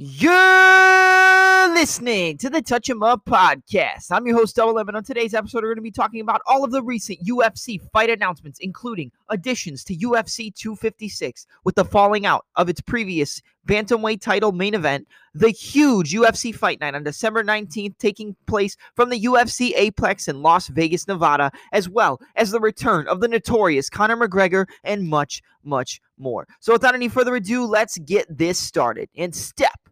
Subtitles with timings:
[0.00, 4.12] You're listening to the Touch 'em Up podcast.
[4.12, 6.40] I'm your host, Double M, and on today's episode, we're going to be talking about
[6.46, 12.26] all of the recent UFC fight announcements, including additions to UFC 256 with the falling
[12.26, 17.42] out of its previous bantamweight title main event, the huge UFC fight night on December
[17.42, 22.60] 19th taking place from the UFC Apex in Las Vegas, Nevada, as well as the
[22.60, 26.46] return of the notorious Conor McGregor and much, much more.
[26.60, 29.87] So without any further ado, let's get this started and step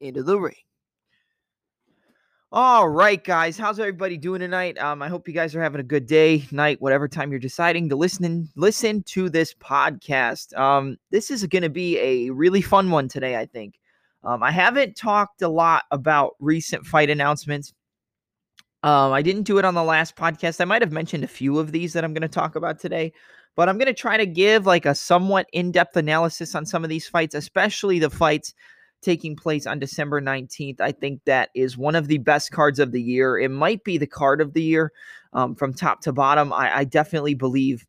[0.00, 0.54] into the ring.
[2.56, 4.78] All right, guys, how's everybody doing tonight?
[4.78, 7.88] Um, I hope you guys are having a good day, night, whatever time you're deciding
[7.88, 10.56] to listen listen to this podcast.
[10.56, 13.80] Um, this is going to be a really fun one today, I think.
[14.22, 17.72] Um, I haven't talked a lot about recent fight announcements.
[18.84, 20.60] Um, I didn't do it on the last podcast.
[20.60, 23.12] I might have mentioned a few of these that I'm going to talk about today,
[23.56, 26.90] but I'm going to try to give like a somewhat in-depth analysis on some of
[26.90, 28.54] these fights, especially the fights
[29.04, 30.80] taking place on December 19th.
[30.80, 33.38] I think that is one of the best cards of the year.
[33.38, 34.92] It might be the card of the year
[35.32, 36.52] um, from top to bottom.
[36.52, 37.86] I, I definitely believe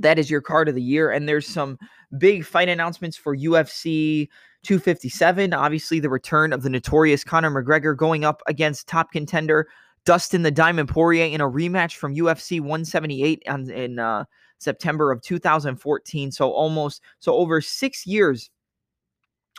[0.00, 1.10] that is your card of the year.
[1.10, 1.78] And there's some
[2.18, 4.28] big fight announcements for UFC
[4.64, 5.52] 257.
[5.52, 9.68] Obviously, the return of the notorious Conor McGregor going up against top contender
[10.04, 14.24] Dustin the Diamond Poirier in a rematch from UFC 178 on, in uh,
[14.58, 16.30] September of 2014.
[16.30, 18.50] So almost so over six years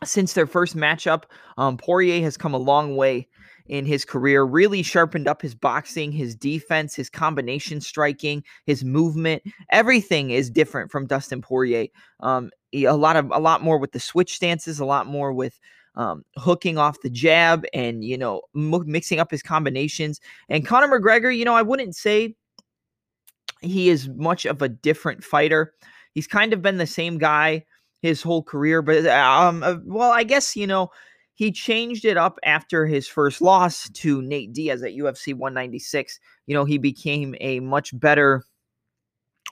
[0.04, 1.24] since their first matchup.
[1.58, 3.28] Um, Poirier has come a long way
[3.68, 9.42] in his career, really sharpened up his boxing, his defense, his combination striking, his movement.
[9.72, 11.88] Everything is different from Dustin Poirier.
[12.20, 15.60] Um, a lot of a lot more with the switch stances, a lot more with
[15.96, 20.20] um, hooking off the jab, and you know m- mixing up his combinations.
[20.50, 22.36] And Conor McGregor, you know, I wouldn't say
[23.62, 25.74] he is much of a different fighter.
[26.12, 27.66] He's kind of been the same guy
[28.06, 28.82] his whole career.
[28.82, 30.92] But um, uh, well, I guess you know
[31.34, 36.20] he changed it up after his first loss to Nate Diaz at UFC 196.
[36.48, 38.44] You know, he became a much better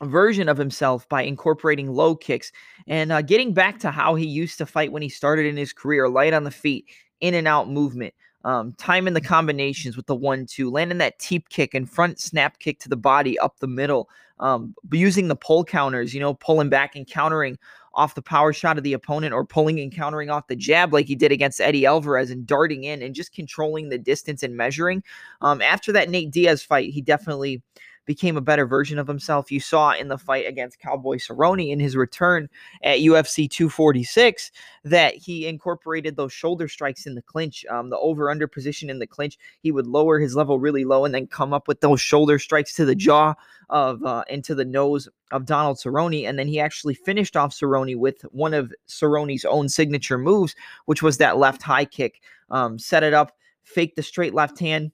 [0.02, 2.52] version of himself by incorporating low kicks
[2.88, 5.74] and uh, getting back to how he used to fight when he started in his
[5.74, 6.86] career light on the feet,
[7.22, 8.14] in and out movement.
[8.46, 12.20] Um, time in the combinations with the one two, landing that teep kick and front
[12.20, 16.34] snap kick to the body up the middle, um, using the pull counters, you know,
[16.34, 17.58] pulling back and countering
[17.96, 21.06] off the power shot of the opponent or pulling and countering off the jab like
[21.06, 25.04] he did against Eddie Alvarez and darting in and just controlling the distance and measuring.
[25.42, 27.62] Um, after that Nate Diaz fight, he definitely
[28.06, 29.52] became a better version of himself.
[29.52, 32.50] You saw in the fight against Cowboy Cerrone in his return
[32.84, 34.52] at UFC 246
[34.84, 39.00] that he incorporated those shoulder strikes in the clinch, um, the over under position in
[39.00, 39.38] the clinch.
[39.62, 42.76] He would lower his level really low and then come up with those shoulder strikes
[42.76, 43.34] to the jaw
[43.70, 46.28] of uh, into the nose of Donald Cerrone.
[46.28, 51.02] And then he actually finished off Cerrone with one of Cerrone's own signature moves, which
[51.02, 52.22] was that left high kick.
[52.50, 53.32] Um, set it up,
[53.64, 54.92] fake the straight left hand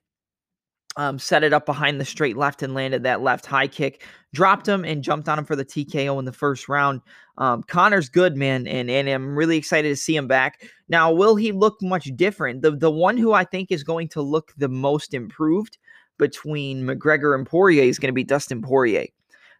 [1.00, 4.06] um, set it up behind the straight left and landed that left high kick.
[4.34, 7.00] Dropped him and jumped on him for the TKO in the first round.
[7.38, 10.70] Um, Conor's good, man, and and I'm really excited to see him back.
[10.90, 12.62] Now, will he look much different?
[12.64, 15.78] The the one who I think is going to look the most improved
[16.18, 19.06] between McGregor and Poirier is going to be Dustin Poirier.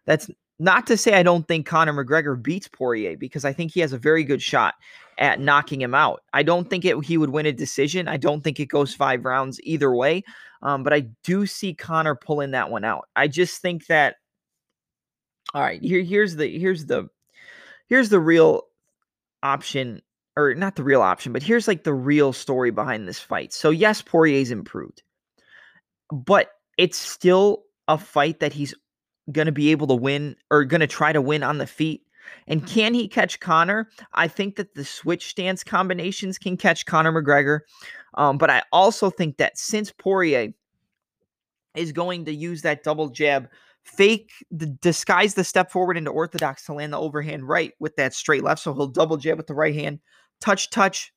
[0.04, 3.80] That's not to say I don't think Conor McGregor beats Poirier because I think he
[3.80, 4.74] has a very good shot
[5.16, 6.22] at knocking him out.
[6.34, 8.08] I don't think it, he would win a decision.
[8.08, 10.22] I don't think it goes five rounds either way.
[10.62, 13.08] Um, but I do see Conor pulling that one out.
[13.16, 14.16] I just think that.
[15.54, 17.08] All right, here here's the here's the
[17.88, 18.64] here's the real
[19.42, 20.02] option
[20.36, 23.52] or not the real option, but here's like the real story behind this fight.
[23.52, 25.02] So yes, Poirier's improved,
[26.12, 28.74] but it's still a fight that he's
[29.32, 32.02] going to be able to win or going to try to win on the feet.
[32.46, 33.88] And can he catch Conor?
[34.14, 37.60] I think that the switch stance combinations can catch Conor McGregor.
[38.14, 40.52] Um, but I also think that since Poirier
[41.74, 43.48] is going to use that double jab,
[43.84, 48.14] fake the disguise the step forward into orthodox to land the overhand right with that
[48.14, 48.62] straight left.
[48.62, 50.00] So he'll double jab with the right hand,
[50.40, 51.12] touch, touch,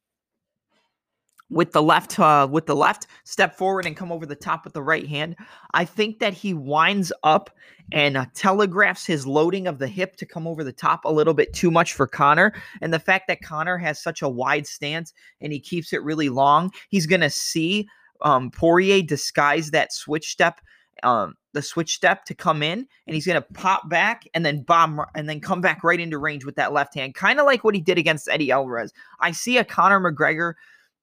[1.53, 4.73] with the left uh, with the left step forward and come over the top with
[4.73, 5.35] the right hand.
[5.73, 7.51] I think that he winds up
[7.91, 11.33] and uh, telegraphs his loading of the hip to come over the top a little
[11.33, 15.13] bit too much for conor and the fact that conor has such a wide stance
[15.41, 17.87] and he keeps it really long he's going to see
[18.21, 20.61] um, poirier disguise that switch step
[21.03, 24.63] um, the switch step to come in and he's going to pop back and then
[24.63, 27.63] bomb and then come back right into range with that left hand kind of like
[27.63, 28.93] what he did against eddie alvarez.
[29.19, 30.53] I see a conor mcgregor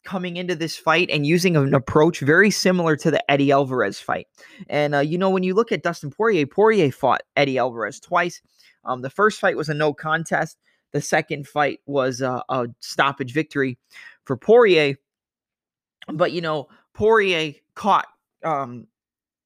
[0.04, 4.26] coming into this fight and using an approach very similar to the Eddie Alvarez fight.
[4.68, 8.40] And, uh, you know, when you look at Dustin Poirier, Poirier fought Eddie Alvarez twice.
[8.84, 10.56] Um, the first fight was a no contest.
[10.92, 13.78] the second fight was a, a stoppage victory
[14.24, 14.96] for Poirier.
[16.08, 18.06] But you know, Poirier caught
[18.42, 18.86] um,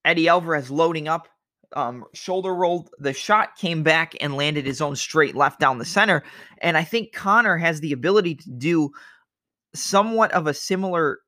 [0.04, 1.28] Eddie Alvarez loading up,
[1.74, 2.90] um, shoulder rolled.
[2.98, 6.22] The shot came back and landed his own straight left down the center.
[6.58, 8.90] And I think Conor has the ability to do
[9.74, 11.18] somewhat of a similar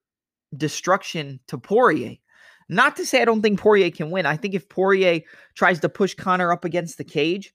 [0.56, 2.16] destruction to Poirier.
[2.68, 4.26] Not to say I don't think Poirier can win.
[4.26, 5.20] I think if Poirier
[5.54, 7.54] tries to push Conor up against the cage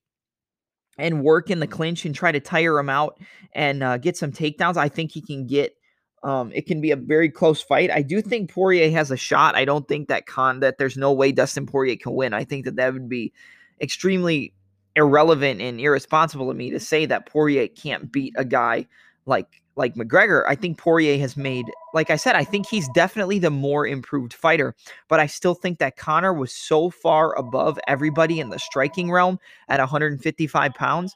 [0.98, 3.20] and work in the clinch and try to tire him out
[3.54, 5.76] and uh, get some takedowns, I think he can get.
[6.24, 7.90] Um, it can be a very close fight.
[7.90, 9.56] I do think Poirier has a shot.
[9.56, 12.32] I don't think that con that there's no way Dustin Poirier can win.
[12.36, 13.34] I think that that would be
[13.82, 14.54] extremely
[14.96, 18.86] irrelevant and irresponsible of me to say that Poirier can't beat a guy
[19.26, 23.40] like like McGregor, I think Poirier has made, like I said, I think he's definitely
[23.40, 24.76] the more improved fighter.
[25.08, 29.40] But I still think that Conor was so far above everybody in the striking realm
[29.70, 31.16] at 155 pounds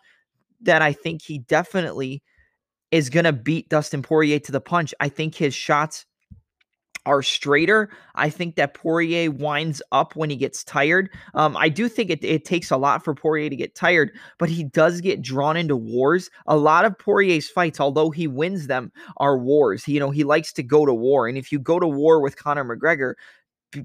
[0.61, 2.23] that I think he definitely
[2.91, 4.93] is going to beat Dustin Poirier to the punch.
[4.99, 6.05] I think his shots
[7.05, 7.89] are straighter.
[8.15, 11.09] I think that Poirier winds up when he gets tired.
[11.33, 14.49] Um, I do think it, it takes a lot for Poirier to get tired, but
[14.49, 16.29] he does get drawn into wars.
[16.47, 19.83] A lot of Poirier's fights, although he wins them, are wars.
[19.83, 21.27] He, you know, he likes to go to war.
[21.27, 23.13] And if you go to war with Conor McGregor,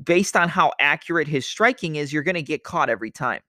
[0.05, 3.40] based on how accurate his striking is, you're going to get caught every time.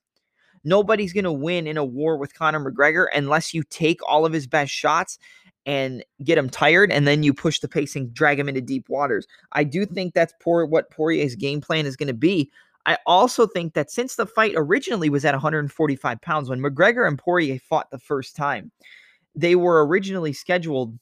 [0.63, 4.33] Nobody's going to win in a war with Conor McGregor unless you take all of
[4.33, 5.18] his best shots
[5.65, 8.89] and get him tired, and then you push the pace and drag him into deep
[8.89, 9.27] waters.
[9.51, 12.51] I do think that's poor what Poirier's game plan is going to be.
[12.85, 17.17] I also think that since the fight originally was at 145 pounds, when McGregor and
[17.17, 18.71] Poirier fought the first time,
[19.35, 20.97] they were originally scheduled.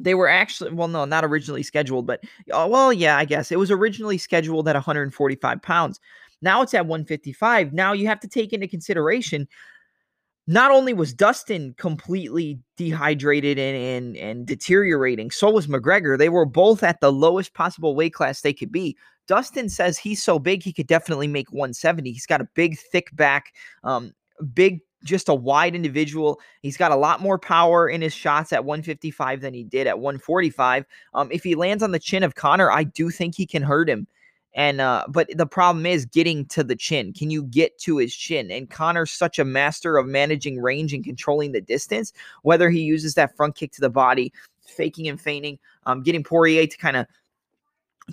[0.00, 2.22] They were actually, well, no, not originally scheduled, but,
[2.52, 5.98] uh, well, yeah, I guess it was originally scheduled at 145 pounds.
[6.40, 7.72] Now it's at 155.
[7.72, 9.48] Now you have to take into consideration
[10.48, 16.16] not only was Dustin completely dehydrated and, and and deteriorating, so was McGregor.
[16.16, 18.96] They were both at the lowest possible weight class they could be.
[19.26, 22.10] Dustin says he's so big he could definitely make 170.
[22.10, 23.52] He's got a big, thick back,
[23.84, 24.14] um,
[24.54, 26.40] big, just a wide individual.
[26.62, 29.98] He's got a lot more power in his shots at 155 than he did at
[29.98, 30.86] 145.
[31.12, 33.90] Um, if he lands on the chin of Conor, I do think he can hurt
[33.90, 34.06] him.
[34.54, 37.12] And uh, but the problem is getting to the chin.
[37.12, 38.50] Can you get to his chin?
[38.50, 42.12] And Conor's such a master of managing range and controlling the distance,
[42.42, 44.32] whether he uses that front kick to the body,
[44.66, 47.06] faking and feigning, um, getting Poirier to kind of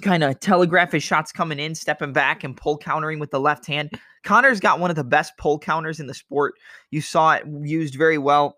[0.01, 3.65] kind of telegraph his shots coming in, stepping back and pull countering with the left
[3.65, 3.91] hand.
[4.23, 6.55] Conor's got one of the best pull counters in the sport.
[6.91, 8.57] You saw it used very well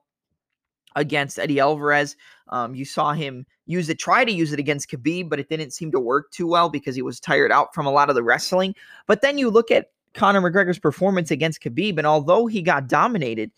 [0.95, 2.15] against Eddie Alvarez.
[2.49, 5.71] Um, you saw him use it, try to use it against Khabib, but it didn't
[5.71, 8.23] seem to work too well because he was tired out from a lot of the
[8.23, 8.73] wrestling.
[9.05, 13.51] But then you look at Conor McGregor's performance against Khabib, and although he got dominated,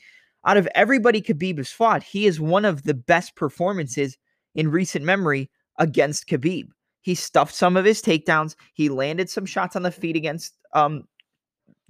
[0.46, 4.18] out of everybody Khabib has fought, he is one of the best performances
[4.56, 6.70] in recent memory against Khabib.
[7.02, 8.56] He stuffed some of his takedowns.
[8.74, 11.08] He landed some shots on the feet against um,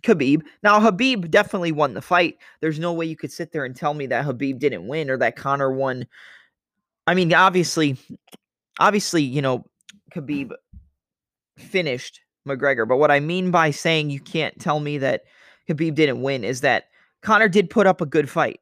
[0.04, 0.44] Khabib.
[0.63, 2.38] Now, Khabib definitely won the fight.
[2.62, 5.18] There's no way you could sit there and tell me that Khabib didn't win or
[5.18, 6.06] that Conor won.
[7.10, 7.98] I mean, obviously,
[8.80, 9.66] obviously, you know,
[10.14, 10.52] Khabib
[11.58, 12.88] finished McGregor.
[12.88, 15.24] But what I mean by saying you can't tell me that
[15.68, 16.84] Khabib didn't win is that
[17.24, 18.60] Conor did put up a good fight.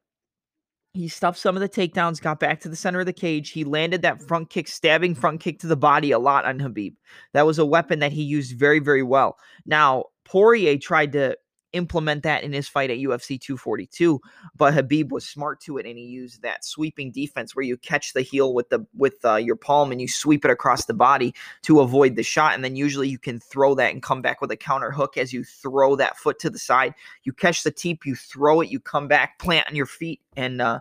[0.94, 3.50] He stuffed some of the takedowns, got back to the center of the cage.
[3.50, 6.94] He landed that front kick, stabbing front kick to the body a lot on Khabib.
[7.34, 9.36] That was a weapon that he used very, very well.
[9.66, 11.36] Now, Poirier tried to
[11.72, 14.20] implement that in his fight at UFC 242,
[14.56, 18.12] but Khabib was smart to it and he used that sweeping defense where you catch
[18.12, 21.34] the heel with the with uh, your palm and you sweep it across the body
[21.62, 24.50] to avoid the shot and then usually you can throw that and come back with
[24.50, 26.94] a counter hook as you throw that foot to the side.
[27.24, 30.60] You catch the teep, you throw it, you come back, plant on your feet and
[30.60, 30.80] uh,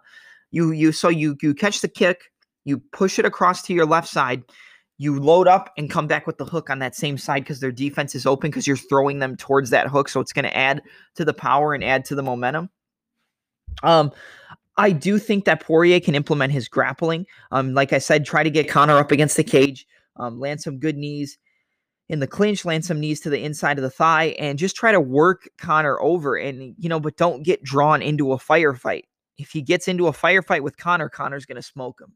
[0.52, 2.32] you you so you you catch the kick,
[2.64, 4.44] you push it across to your left side
[4.98, 7.72] you load up and come back with the hook on that same side because their
[7.72, 10.10] defense is open because you're throwing them towards that hook.
[10.10, 10.82] So it's going to add
[11.16, 12.70] to the power and add to the momentum.
[13.84, 14.12] Um,
[14.78, 17.26] I do think that Poirier can implement his grappling.
[17.52, 19.88] Um, like I said, try to get Conor up against the cage,
[20.18, 21.38] um, land some good knees
[22.10, 24.92] in the clinch, land some knees to the inside of the thigh, and just try
[24.92, 26.36] to work Conor over.
[26.36, 29.04] And, you know, but don't get drawn into a firefight.
[29.38, 32.14] If he gets into a firefight with Conor, Conor's going to smoke him.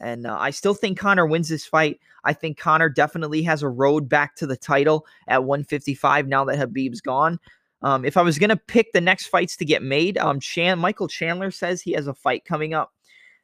[0.00, 2.00] And uh, I still think Conor wins this fight.
[2.24, 6.58] I think Conor definitely has a road back to the title at 155 now that
[6.58, 7.38] Khabib's gone.
[7.82, 10.78] Um, if I was going to pick the next fights to get made, um, Chan-
[10.78, 12.92] Michael Chandler says he has a fight coming up.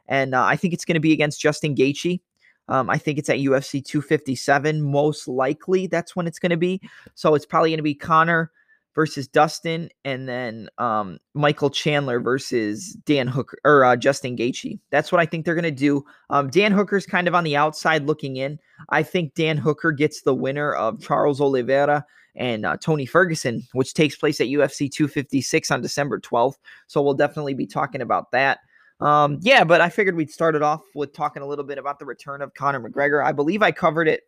[0.09, 2.21] And uh, I think it's going to be against Justin Gaethje.
[2.68, 4.82] Um, I think it's at UFC 257.
[4.82, 6.80] Most likely that's when it's going to be.
[7.14, 8.50] So it's probably going to be Conor
[8.95, 14.79] versus Dustin, and then um, Michael Chandler versus Dan Hooker or uh, Justin Gaethje.
[14.91, 16.05] That's what I think they're going to do.
[16.31, 18.59] Um, Dan Hooker's kind of on the outside looking in.
[18.91, 23.95] I think Dan Hooker gets the winner of Charles Oliveira and uh, Tony Ferguson, which
[23.95, 26.57] takes place at UFC 256 on December 12th.
[26.87, 28.61] So we'll definitely be talking about that.
[29.01, 31.99] Um, yeah, but I figured we'd start it off with talking a little bit about
[31.99, 33.25] the return of Conor McGregor.
[33.25, 34.23] I believe I covered it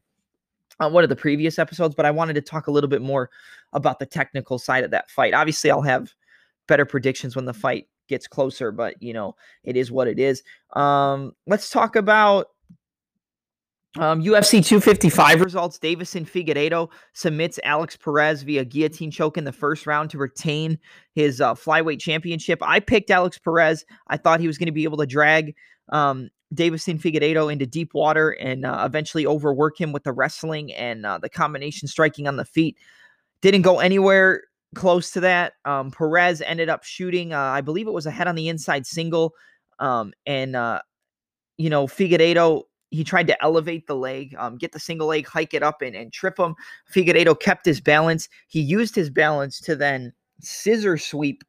[0.81, 3.31] on one of the previous episodes, but I wanted to talk a little bit more
[3.73, 5.35] about the technical side of that fight.
[5.35, 6.13] Obviously, I'll have
[6.67, 10.43] better predictions when the fight gets closer, but you know, it is what it is.
[10.75, 12.49] Um, let's talk about
[13.99, 15.79] um, UFC 255 results.
[15.79, 20.79] Deiveson Figueiredo submits Alex Perez via guillotine choke in the first round to retain
[21.15, 22.59] his uh, flyweight championship.
[22.61, 23.85] I picked Alex Perez.
[24.09, 25.55] I thought he was going to be able to drag
[25.91, 31.05] um, Deiveson Figueiredo into deep water and uh, eventually overwork him with the wrestling and
[31.05, 32.77] uh, the combination striking on the feet.
[33.41, 34.45] Didn't go anywhere
[34.75, 35.55] close to that.
[35.65, 38.87] Um, Perez ended up shooting, uh, I believe it was a head on the inside
[38.87, 39.35] single.
[39.79, 40.81] Um, and, uh,
[41.57, 45.55] you know, Figueiredo, he tried to elevate the leg, um, get the single leg, hike
[45.55, 46.55] it up, and, and trip him.
[46.93, 48.29] Figueiredo kept his balance.
[48.49, 51.45] He used his balance to then scissor sweep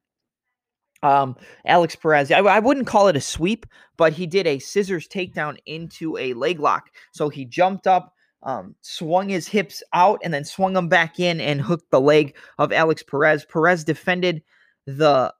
[1.03, 1.35] um,
[1.65, 2.31] Alex Perez.
[2.31, 3.65] I, I, wouldn't call it a sweep,
[3.97, 6.89] but he did a scissors takedown into a leg lock.
[7.11, 11.39] So he jumped up, um, swung his hips out, and then swung them back in
[11.39, 13.45] and hooked the leg of Alex Perez.
[13.45, 14.41] Perez defended
[14.85, 15.33] the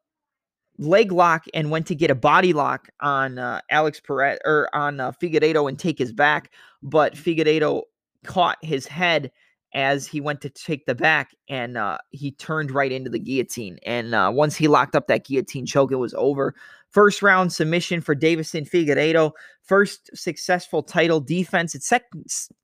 [0.78, 5.00] leg lock and went to get a body lock on uh, Alex Perez or on
[5.00, 6.52] uh, Figueiredo and take his back,
[6.84, 7.84] but Figueiredo
[8.26, 9.32] caught his head
[9.76, 13.78] as he went to take the back and uh, he turned right into the guillotine.
[13.86, 16.56] And uh, once he locked up that guillotine choke, it was over.
[16.90, 19.34] First round submission for Deiveson Figueiredo.
[19.64, 21.76] First successful title defense.
[21.76, 22.10] It's sec-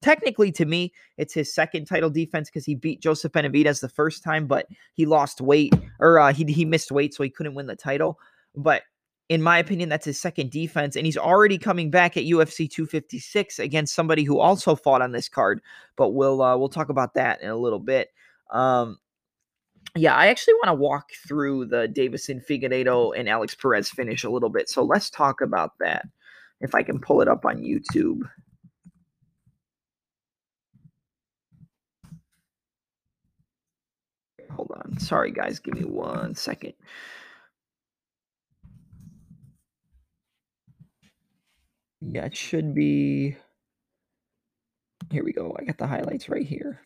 [0.01, 4.23] technically to me, it's his second title defense because he beat Joseph Benavidez the first
[4.23, 7.67] time, but he lost weight or uh, he he missed weight, so he couldn't win
[7.67, 8.17] the title.
[8.55, 8.83] But
[9.31, 13.59] in my opinion, that's his second defense, and he's already coming back at UFC 256
[13.59, 15.61] against somebody who also fought on this card.
[15.95, 18.09] But we'll uh, we'll talk about that in a little bit.
[18.51, 18.97] Um,
[19.95, 24.29] yeah, I actually want to walk through the Deiveson Figueiredo and Alex Perez finish a
[24.29, 24.67] little bit.
[24.67, 26.05] So let's talk about that.
[26.59, 28.23] If I can pull it up on YouTube.
[34.51, 34.99] Hold on.
[34.99, 35.59] Sorry, guys.
[35.59, 36.73] Give me one second.
[42.01, 43.37] Yeah, it should be.
[45.11, 45.55] Here we go.
[45.59, 46.81] I got the highlights right here.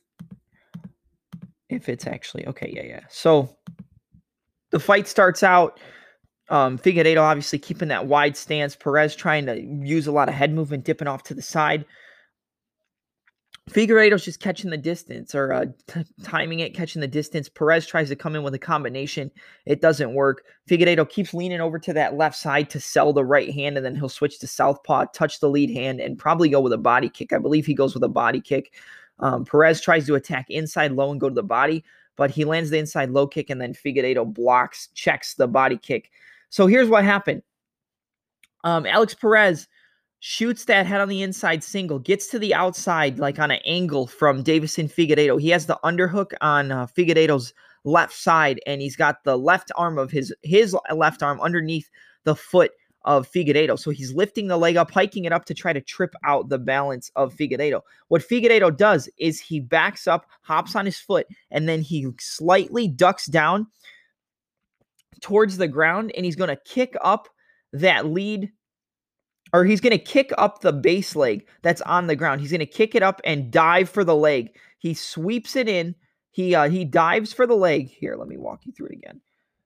[1.69, 3.03] If it's actually okay, yeah, yeah.
[3.09, 3.55] So
[4.71, 5.79] the fight starts out.
[6.49, 8.75] Um, Figueiredo obviously keeping that wide stance.
[8.75, 11.85] Perez trying to use a lot of head movement, dipping off to the side.
[13.69, 17.49] Figueiredo's just catching the distance or uh, t- timing it, catching the distance.
[17.49, 19.31] Perez tries to come in with a combination.
[19.65, 20.43] It doesn't work.
[20.69, 23.95] Figueiredo keeps leaning over to that left side to sell the right hand, and then
[23.95, 27.33] he'll switch to southpaw, touch the lead hand, and probably go with a body kick.
[27.33, 28.73] I believe he goes with a body kick.
[29.19, 31.83] Um, Perez tries to attack inside low and go to the body,
[32.17, 36.11] but he lands the inside low kick, and then Figueiredo blocks, checks the body kick.
[36.49, 37.41] So here's what happened.
[38.63, 39.67] Um, Alex Perez
[40.19, 44.07] shoots that head on the inside single, gets to the outside like on an angle
[44.07, 45.39] from Deiveson Figueiredo.
[45.39, 47.53] He has the underhook on uh, Figueiredo's
[47.83, 51.89] left side, and he's got the left arm of his his left arm underneath
[52.23, 52.71] the foot
[53.05, 53.77] of Figueiredo.
[53.77, 56.57] So he's lifting the leg up, hiking it up to try to trip out the
[56.57, 57.81] balance of Figueiredo.
[58.07, 62.87] What Figueiredo does is he backs up, hops on his foot, and then he slightly
[62.87, 63.67] ducks down
[65.21, 67.29] towards the ground, and he's going to kick up
[67.73, 68.51] that lead
[69.55, 72.41] or he's going to kick up the base leg that's on the ground.
[72.41, 74.55] He's going to kick it up and dive for the leg.
[74.79, 75.95] He sweeps it in.
[76.31, 77.87] He uh, he dives for the leg.
[77.87, 79.21] Here, let me walk you through it again.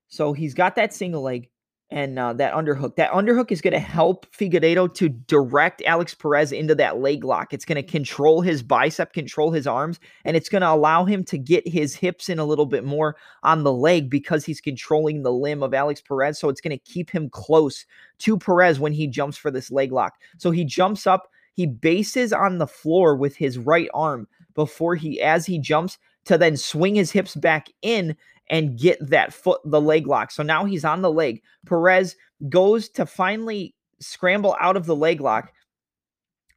[0.07, 1.49] So he's got that single leg
[1.91, 2.95] and uh, that underhook.
[2.95, 7.53] That underhook is going to help Figueiredo to direct Alex Perez into that leg lock.
[7.53, 11.23] It's going to control his bicep, control his arms, and it's going to allow him
[11.25, 15.23] to get his hips in a little bit more on the leg because he's controlling
[15.23, 16.39] the limb of Alex Perez.
[16.39, 17.85] So it's going to keep him close
[18.19, 20.15] to Perez when he jumps for this leg lock.
[20.37, 25.21] So he jumps up, he bases on the floor with his right arm before he,
[25.21, 28.15] as he jumps, to then swing his hips back in
[28.49, 30.31] and get that foot, the leg lock.
[30.31, 31.41] So now he's on the leg.
[31.65, 32.15] Perez
[32.49, 35.51] goes to finally scramble out of the leg lock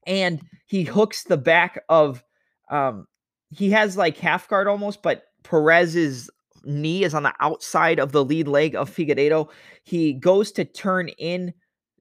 [0.07, 2.23] and he hooks the back of,
[2.71, 3.07] um,
[3.51, 6.31] he has like half guard almost, but Perez's
[6.65, 9.49] knee is on the outside of the lead leg of Figueiredo.
[9.85, 11.53] He goes to turn in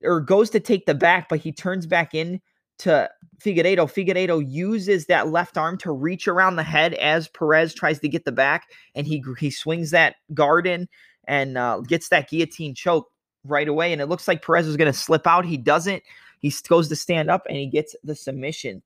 [0.04, 2.40] or goes to take the back, but he turns back in
[2.82, 3.10] to
[3.44, 3.92] Figueiredo.
[3.92, 8.26] Figueiredo uses that left arm to reach around the head as Perez tries to get
[8.26, 10.88] the back, and he he swings that guard in
[11.28, 13.10] and uh, gets that guillotine choke
[13.44, 13.92] right away.
[13.92, 15.46] And it looks like Perez is going to slip out.
[15.46, 16.04] He doesn't.
[16.40, 18.82] He goes to stand up and he gets the submission.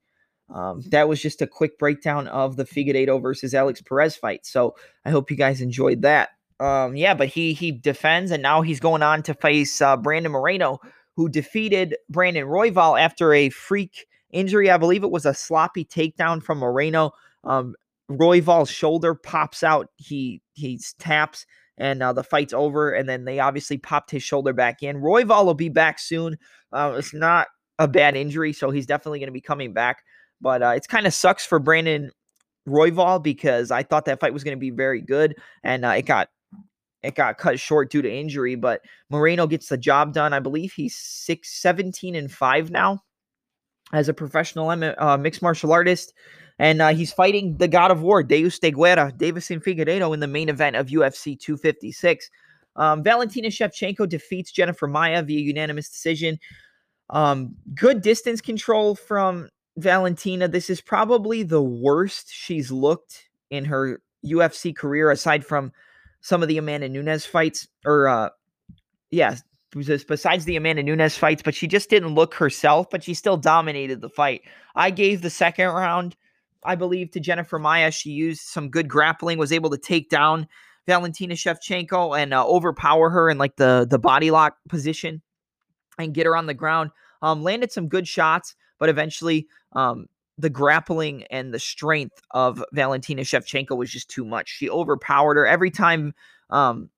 [0.54, 4.46] Um, that was just a quick breakdown of the Figueiredo versus Alex Perez fight.
[4.46, 6.30] So I hope you guys enjoyed that.
[6.60, 10.32] Um, yeah, but he he defends and now he's going on to face uh, Brandon
[10.32, 10.80] Moreno,
[11.16, 14.70] who defeated Brandon Royval after a freak injury.
[14.70, 17.12] I believe it was a sloppy takedown from Moreno.
[17.44, 17.76] Um,
[18.10, 19.90] Royval's shoulder pops out.
[19.98, 21.46] He he taps
[21.78, 22.92] and uh, the fight's over.
[22.92, 24.98] And then they obviously popped his shoulder back in.
[24.98, 26.38] Royval will be back soon.
[26.72, 27.48] Uh, it's not
[27.80, 30.04] a bad injury, so he's definitely going to be coming back.
[30.42, 32.12] But uh, it's kind of sucks for Brandon
[32.68, 36.06] Royval because I thought that fight was going to be very good, and uh, it
[36.06, 36.30] got
[37.04, 38.56] it got cut short due to injury.
[38.56, 40.34] But Moreno gets the job done.
[40.34, 43.04] I believe he's six, 17 and five now
[43.94, 46.14] as a professional uh, mixed martial artist.
[46.58, 50.28] And uh, he's fighting the God of War, Deus de Guerra, Deiveson Figueiredo, in the
[50.28, 52.30] main event of UFC 256.
[52.78, 56.40] Um, Valentina Shevchenko defeats Jennifer Maia via unanimous decision.
[57.10, 60.48] Um, good distance control from Valentina.
[60.48, 65.72] This is probably the worst she's looked in her UFC career, aside from
[66.26, 68.30] some of the Amanda Nunes fights, or uh,
[69.12, 69.38] yeah,
[69.72, 74.02] besides the Amanda Nunes fights, but she just didn't look herself, but she still dominated
[74.02, 74.42] the fight.
[74.76, 76.16] I gave the second round
[76.66, 77.92] I believe, to Jennifer Maia.
[77.92, 80.48] She used some good grappling, was able to take down
[80.88, 85.22] Valentina Shevchenko and uh, overpower her in like the the body lock position
[85.98, 86.92] and get her on the ground.
[87.22, 93.22] Um, landed some good shots, but eventually um, the grappling and the strength of Valentina
[93.22, 94.50] Shevchenko was just too much.
[94.50, 96.14] She overpowered her every time.
[96.50, 96.90] Um,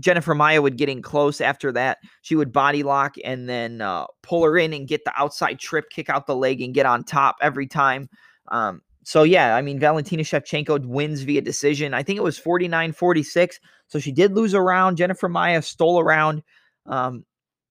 [0.00, 1.98] Jennifer Maia would get in close after that.
[2.22, 5.90] She would body lock and then uh, pull her in and get the outside trip,
[5.90, 8.08] kick out the leg, and get on top every time.
[8.48, 11.92] Um, so yeah, I mean Valentina Shevchenko wins via decision.
[11.92, 13.58] I think it was 49-46.
[13.88, 14.96] So she did lose a round.
[14.96, 16.42] Jennifer Maia stole a round.
[16.86, 17.24] Um,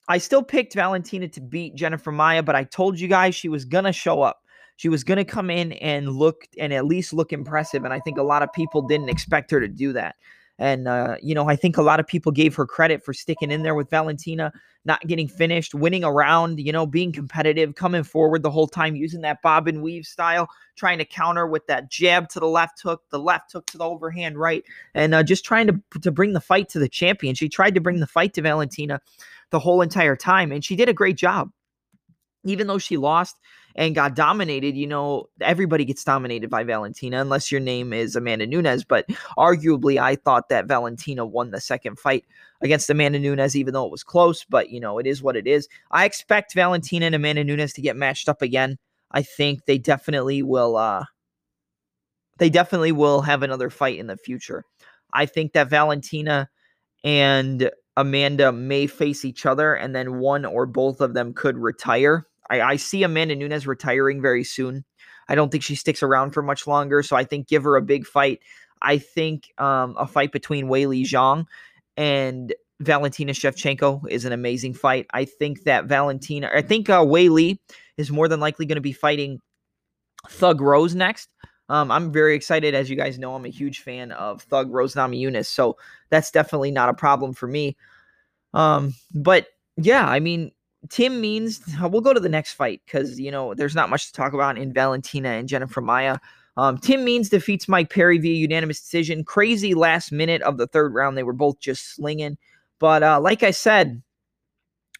[0.08, 3.66] I still picked Valentina to beat Jennifer Maia, but I told you guys she was
[3.66, 4.42] gonna show up.
[4.78, 7.84] She was gonna come in and look and at least look impressive.
[7.84, 10.16] And I think a lot of people didn't expect her to do that.
[10.62, 13.50] And, uh, you know, I think a lot of people gave her credit for sticking
[13.50, 14.54] in there with Valentina,
[14.86, 19.22] not getting finished, winning around, you know, being competitive, coming forward the whole time, using
[19.22, 23.02] that bob and weave style, trying to counter with that jab to the left hook,
[23.10, 26.40] the left hook to the overhand right, and uh, just trying to, to bring the
[26.40, 27.34] fight to the champion.
[27.34, 29.02] She tried to bring the fight to Valentina
[29.50, 31.50] the whole entire time, and she did a great job.
[32.44, 33.40] Even though she lost,
[33.76, 38.48] and got dominated, you know, everybody gets dominated by Valentina unless your name is Amanda
[38.48, 38.84] Nunes.
[38.84, 39.08] But
[39.38, 42.26] arguably, I thought that Valentina won the second fight
[42.62, 44.44] against Amanda Nunes, even though it was close.
[44.44, 45.68] But, you know, it is what it is.
[45.92, 48.78] I expect Valentina and Amanda Nunes to get matched up again.
[49.12, 50.78] I think they definitely will.
[50.78, 51.06] Uh,
[52.38, 54.64] they definitely will have another fight in the future.
[55.14, 56.50] I think that Valentina
[57.04, 62.26] and Amanda may face each other, and then one or both of them could retire.
[62.52, 64.84] I, I see Amanda Nunes retiring very soon.
[65.30, 67.02] I don't think she sticks around for much longer.
[67.02, 68.42] So I think give her a big fight.
[68.82, 71.46] I think um, a fight between Weili Zhang
[71.96, 75.06] and Valentina Shevchenko is an amazing fight.
[75.14, 77.60] I think that Valentina, I think uh, Weili
[77.98, 79.40] is more than likely going to be fighting
[80.28, 81.30] Thug Rose next.
[81.70, 82.76] Um, I'm very excited.
[82.76, 85.46] As you guys know, I'm a huge fan of Thug Rose Namajunas.
[85.46, 85.78] So
[86.10, 87.78] that's definitely not a problem for me.
[88.54, 90.52] Um, but yeah, I mean,
[90.90, 94.14] Tim Means, we'll go to the next fight because, you know, there's not much to
[94.14, 96.18] talk about in Valentina and Jennifer Maia.
[96.58, 99.24] Um, Tim Means defeats Mike Perry via unanimous decision.
[99.24, 101.18] Crazy last minute of the third round.
[101.18, 102.38] They were both just slinging.
[102.80, 104.02] But uh, like I said,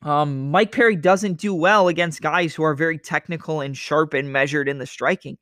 [0.04, 4.32] um, Mike Perry doesn't do well against guys who are very technical and sharp and
[4.32, 5.38] measured in the striking.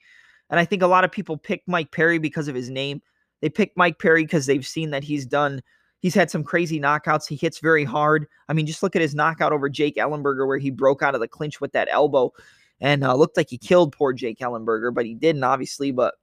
[0.49, 3.01] And I think a lot of people pick Mike Perry because of his name.
[3.41, 5.61] They pick Mike Perry because they've seen that he's done–
[5.99, 7.27] He's had some crazy knockouts.
[7.27, 8.27] He hits very hard.
[8.47, 11.21] I mean, just look at his knockout over Jake Ellenberger, where he broke out of
[11.21, 12.31] the clinch with that elbow
[12.79, 15.91] and uh, looked like he killed poor Jake Ellenberger, but he didn't, obviously.
[15.91, 16.15] But,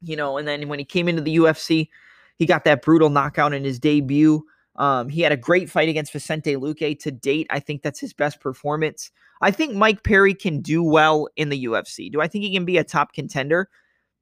[0.00, 1.88] you know, and then when he came into the UFC,
[2.36, 4.42] he got that brutal knockout in his debut.
[4.76, 7.46] Um, he had a great fight against Vicente Luque to date.
[7.50, 9.10] I think that's his best performance.
[9.40, 12.10] I think Mike Perry can do well in the UFC.
[12.10, 13.68] Do I think he can be a top contender?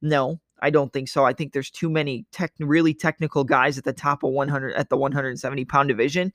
[0.02, 1.24] No, I don't think so.
[1.24, 4.88] I think there's too many tech, really technical guys at the top of 100 at
[4.88, 6.32] the 170 pound division.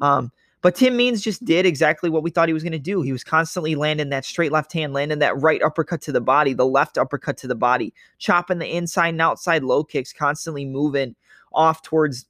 [0.00, 0.30] Um,
[0.60, 3.02] but Tim Means just did exactly what we thought he was going to do.
[3.02, 6.52] He was constantly landing that straight left hand, landing that right uppercut to the body,
[6.52, 11.16] the left uppercut to the body, chopping the inside and outside low kicks, constantly moving
[11.52, 12.26] off towards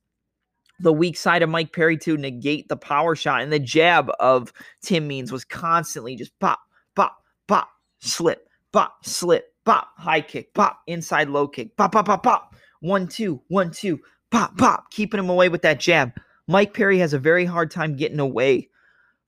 [0.80, 3.42] the weak side of Mike Perry to negate the power shot.
[3.42, 4.50] And the jab of
[4.80, 6.60] Tim Means was constantly just pop,
[6.94, 12.22] pop, bop, slip, bop, slip, bop, high kick, bop, inside low kick, bop, bop, bop,
[12.22, 12.54] bop.
[12.80, 16.12] One, two, one, two, pop, pop, keeping him away with that jab.
[16.48, 18.68] Mike Perry has a very hard time getting away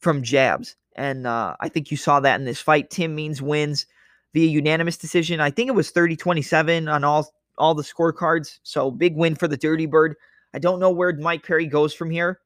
[0.01, 0.77] from jabs.
[0.97, 2.91] And uh, I think you saw that in this fight.
[2.91, 3.87] Tim Means wins
[4.33, 5.41] via unanimous decision.
[5.41, 8.59] I think it was 30 27 on all, all the scorecards.
[8.63, 10.17] So big win for the Dirty Bird.
[10.53, 12.41] I don't know where Mike Perry goes from here.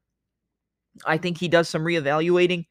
[1.05, 2.67] I think he does some reevaluating,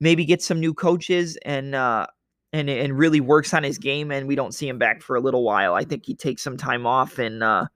[0.00, 2.06] maybe get some new coaches and uh,
[2.52, 4.10] and and really works on his game.
[4.10, 5.74] And we don't see him back for a little while.
[5.74, 7.66] I think he takes some time off and uh,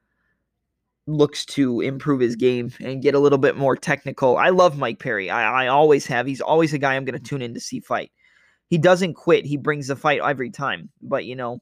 [1.06, 4.37] looks to improve his game and get a little bit more technical.
[4.37, 5.30] I love Mike Perry.
[5.30, 6.26] I, I always have.
[6.26, 8.12] He's always a guy I'm going to tune in to see fight.
[8.68, 9.44] He doesn't quit.
[9.44, 10.90] He brings the fight every time.
[11.02, 11.61] But you know,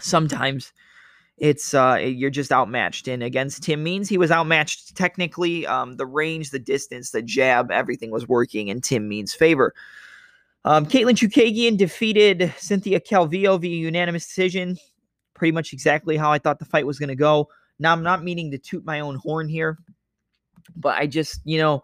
[0.00, 0.72] sometimes
[1.38, 3.08] it's uh you're just outmatched.
[3.08, 5.66] And against Tim Means, he was outmatched technically.
[5.66, 9.74] Um, the range, the distance, the jab, everything was working in Tim Means' favor.
[10.64, 14.76] Um, Katlyn Chookagian defeated Cynthia Calvillo via unanimous decision.
[15.34, 17.48] Pretty much exactly how I thought the fight was going to go.
[17.78, 19.78] Now, I'm not meaning to toot my own horn here,
[20.76, 21.82] but I just, you know,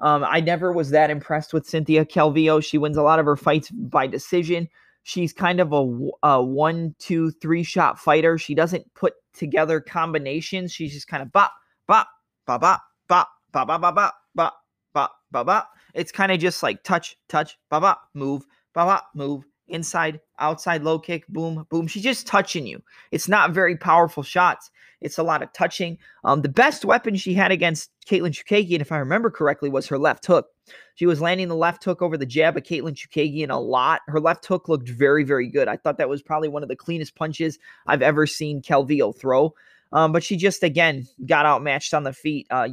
[0.00, 2.62] um, I never was that impressed with Cynthia Calvillo.
[2.62, 4.68] She wins a lot of her fights by decision.
[5.04, 8.38] She's kind of a, a one, two, three shot fighter.
[8.38, 10.72] She doesn't put together combinations.
[10.72, 11.52] She's just kind of bop,
[11.86, 12.08] bop,
[12.44, 14.54] bop, bop, bop, bop, bop, bop, bop, bop,
[14.92, 15.70] bop, bop, bop.
[15.96, 20.82] It's kind of just like touch, touch, ba ba, move, ba ba, move, inside, outside,
[20.82, 21.86] low kick, boom, boom.
[21.86, 22.82] She's just touching you.
[23.10, 24.70] It's not very powerful shots.
[25.00, 25.98] It's a lot of touching.
[26.24, 29.98] Um, the best weapon she had against Katlyn Chookagian, if I remember correctly, was her
[29.98, 30.46] left hook.
[30.94, 34.00] She was landing the left hook over the jab of Katlyn Chookagian a lot.
[34.08, 35.68] Her left hook looked very, very good.
[35.68, 39.54] I thought that was probably one of the cleanest punches I've ever seen Calvillo throw.
[39.92, 42.46] Um, but she just again got outmatched on the feet.
[42.50, 42.70] Uh,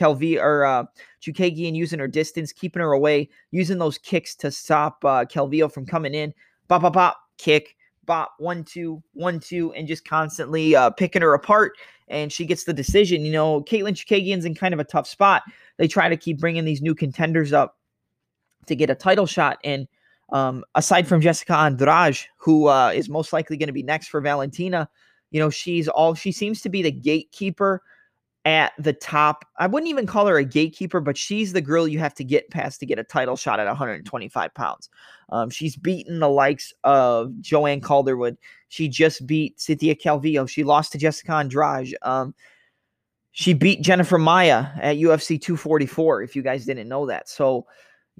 [0.00, 0.84] Kelvi or uh,
[1.20, 5.84] Chookagian using her distance, keeping her away, using those kicks to stop uh, Calvillo from
[5.84, 6.32] coming in.
[6.68, 11.34] Bop, bop, bop, kick, bop, one, two, one, two, and just constantly uh, picking her
[11.34, 11.72] apart.
[12.08, 13.24] And she gets the decision.
[13.24, 15.42] You know, Katlyn Chookagian's in kind of a tough spot.
[15.76, 17.76] They try to keep bringing these new contenders up
[18.66, 19.58] to get a title shot.
[19.64, 19.86] And
[20.32, 24.20] um, aside from Jessica Andrade, who uh, is most likely going to be next for
[24.20, 24.88] Valentina,
[25.30, 27.82] you know, she's all she seems to be the gatekeeper
[28.44, 29.44] at the top.
[29.58, 32.50] I wouldn't even call her a gatekeeper, but she's the girl you have to get
[32.50, 34.88] past to get a title shot at 125 pounds.
[35.28, 38.36] Um, she's beaten the likes of Joanne Calderwood.
[38.68, 40.48] She just beat Cynthia Calvillo.
[40.48, 41.94] She lost to Jessica Andrade.
[42.02, 42.34] Um,
[43.32, 47.28] she beat Jennifer Maia at UFC 244, if you guys didn't know that.
[47.28, 47.66] So,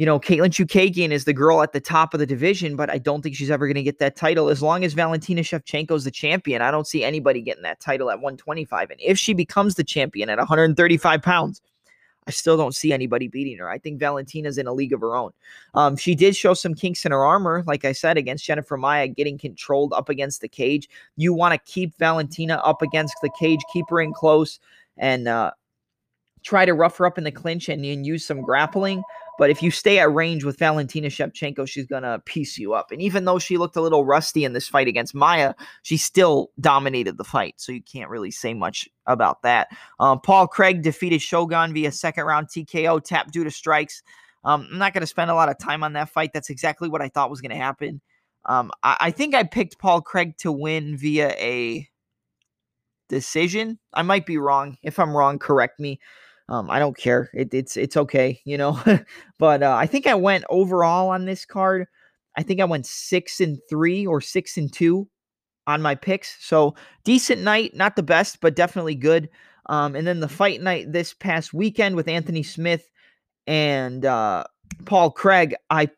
[0.00, 2.96] you know, Katlyn Chookagian is the girl at the top of the division, but I
[2.96, 4.48] don't think she's ever going to get that title.
[4.48, 8.08] As long as Valentina Shevchenko is the champion, I don't see anybody getting that title
[8.08, 8.92] at 125.
[8.92, 11.60] And if she becomes the champion at 135 pounds,
[12.26, 13.68] I still don't see anybody beating her.
[13.68, 15.32] I think Valentina's in a league of her own.
[15.74, 19.06] Um, she did show some kinks in her armor, like I said, against Jennifer Maia,
[19.06, 20.88] getting controlled up against the cage.
[21.18, 24.60] You want to keep Valentina up against the cage, keep her in close,
[24.96, 25.50] and uh,
[26.42, 29.02] try to rough her up in the clinch and, and use some grappling.
[29.40, 32.92] But if you stay at range with Valentina Shevchenko, she's going to piece you up.
[32.92, 36.50] And even though she looked a little rusty in this fight against Maia, she still
[36.60, 37.54] dominated the fight.
[37.56, 39.68] So you can't really say much about that.
[39.98, 44.02] Um, Paul Craig defeated Shogun via second round TKO, tap due to strikes.
[44.44, 46.32] Um, I'm not going to spend a lot of time on that fight.
[46.34, 48.02] That's exactly what I thought was going to happen.
[48.44, 51.88] Um, I, I think I picked Paul Craig to win via a
[53.08, 53.78] decision.
[53.94, 54.76] I might be wrong.
[54.82, 55.98] If I'm wrong, correct me.
[56.50, 57.30] Um, I don't care.
[57.32, 58.78] It, it's it's okay, you know.
[59.38, 61.86] but uh, I think I went overall on this card.
[62.36, 65.08] I think I went six and three or six and two
[65.66, 66.36] on my picks.
[66.44, 69.28] So decent night, not the best, but definitely good.
[69.66, 72.90] Um, and then the fight night this past weekend with Anthony Smith
[73.46, 74.44] and uh,
[74.84, 75.90] Paul Craig, I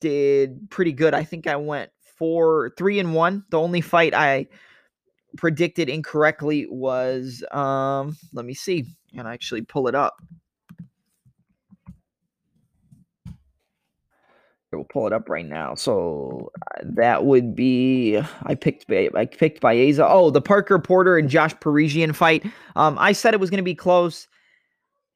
[0.00, 1.14] did pretty good.
[1.14, 3.44] I think I went four, three and one.
[3.50, 4.46] The only fight I
[5.36, 10.22] predicted incorrectly was um, let me see and actually pull it up.
[14.72, 15.74] We'll pull it up right now.
[15.74, 20.06] So uh, that would be I picked I picked Baeza.
[20.06, 22.44] Oh, the Parker Porter and Josh Parisian fight.
[22.76, 24.28] Um, I said it was going to be close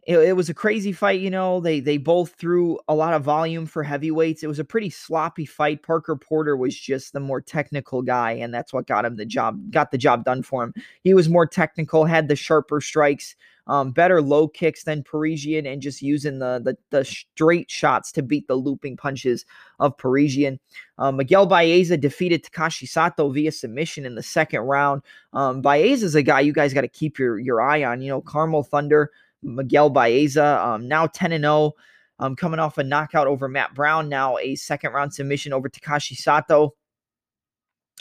[0.05, 1.21] it, it, was a crazy fight.
[1.21, 4.43] You know, they they both threw a lot of volume for heavyweights.
[4.43, 5.83] It was a pretty sloppy fight.
[5.83, 9.71] Parker Porter was just the more technical guy, and that's what got him the job,
[9.71, 10.75] got the job done for him.
[11.03, 15.81] He was more technical, had the sharper strikes, um, better low kicks than Parisian, and
[15.81, 19.45] just using the, the the straight shots to beat the looping punches
[19.79, 20.59] of Parisian.
[20.99, 25.03] Um, Miguel Baeza defeated Takashi Sato via submission in the second round.
[25.33, 28.03] Um, Baeza is a guy you guys got to keep your your eye on.
[28.03, 29.11] You know, Carmel Thunder.
[29.43, 31.73] Miguel Baeza, um, now 10 and 0.
[32.19, 36.17] um, coming off a knockout over Matt Brown, now a second round submission over Takashi
[36.17, 36.75] Sato.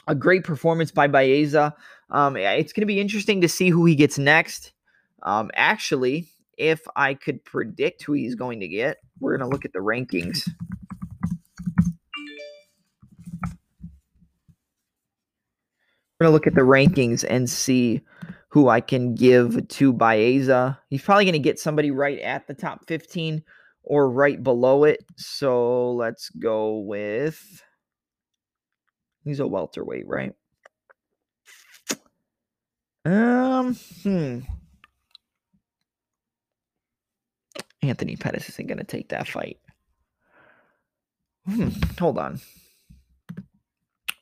[0.08, 1.76] A great performance by Baeza.
[2.10, 4.74] Um, it's going to be interesting to see who he gets next.
[5.24, 9.66] Um, actually, if I could predict who he's going to get, we're going to look
[9.66, 10.48] at the rankings.
[16.20, 18.02] We're going to look at the rankings and see
[18.50, 20.80] who I can give to Baeza.
[20.90, 23.44] He's probably going to get somebody right at the top 15
[23.84, 25.04] or right below it.
[25.16, 27.64] So let's go with.
[29.24, 30.34] He's a welterweight, right?
[33.06, 34.40] Um, hmm.
[37.82, 39.60] Anthony Pettis isn't going to take that fight.
[41.48, 42.40] Hmm, hold on.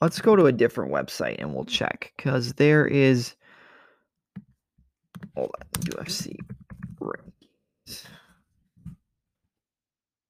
[0.02, 3.36] Let's go to a different website and we'll check because there is.
[5.36, 6.38] Hold on, UFC
[7.02, 8.06] rankings.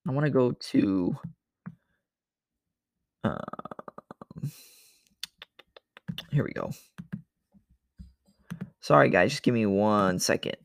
[0.07, 1.15] I want to go to.
[3.23, 3.37] Uh,
[6.31, 6.71] here we go.
[8.79, 9.31] Sorry, guys.
[9.31, 10.57] Just give me one second.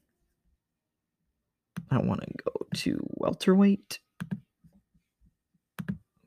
[1.95, 3.99] I want to go to welterweight.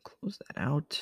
[0.04, 1.02] Close that out.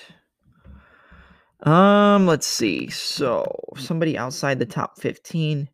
[1.62, 2.90] Um, let's see.
[2.90, 3.46] So
[3.78, 5.70] somebody outside the top 15.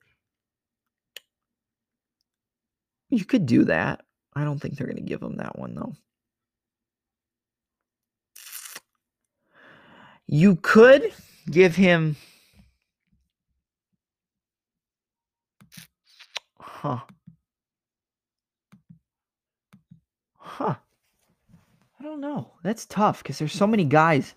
[3.09, 4.01] You could do that.
[4.35, 5.93] I don't think they're going to give him that one though.
[10.27, 11.11] You could
[11.49, 12.15] give him
[16.81, 17.01] Huh.
[20.57, 20.75] Huh.
[21.97, 22.51] I don't know.
[22.61, 24.35] That's tough because there's so many guys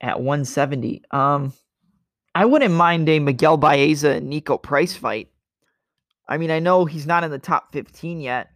[0.00, 1.02] at 170.
[1.10, 1.52] Um,
[2.34, 5.28] I wouldn't mind a Miguel Baeza and Niko Price fight.
[6.26, 8.48] I mean, I know he's not in the top 15 yet,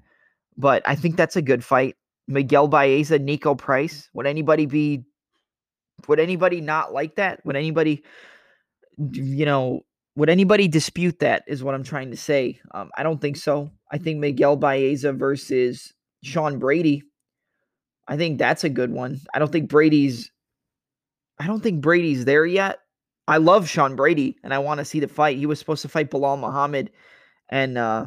[0.57, 1.97] but I think that's a good fight.
[2.27, 4.09] Miguel Baeza, Niko Price.
[4.15, 5.05] Would anybody be?
[6.09, 7.45] Would anybody not like that?
[7.45, 8.05] Would anybody,
[8.97, 9.83] you know,
[10.17, 11.45] would anybody dispute that?
[11.47, 12.59] Is what I'm trying to say.
[12.73, 13.71] Um, I don't think so.
[13.93, 17.03] I think Miguel Baeza versus Sean Brady.
[18.09, 19.21] I think that's a good one.
[19.33, 20.31] I don't think Brady's.
[21.39, 22.79] I don't think Brady's there yet.
[23.27, 25.39] I love Sean Brady, and I want to see the fight.
[25.39, 26.91] He was supposed to fight Belal Muhammad,
[27.49, 28.07] and uh,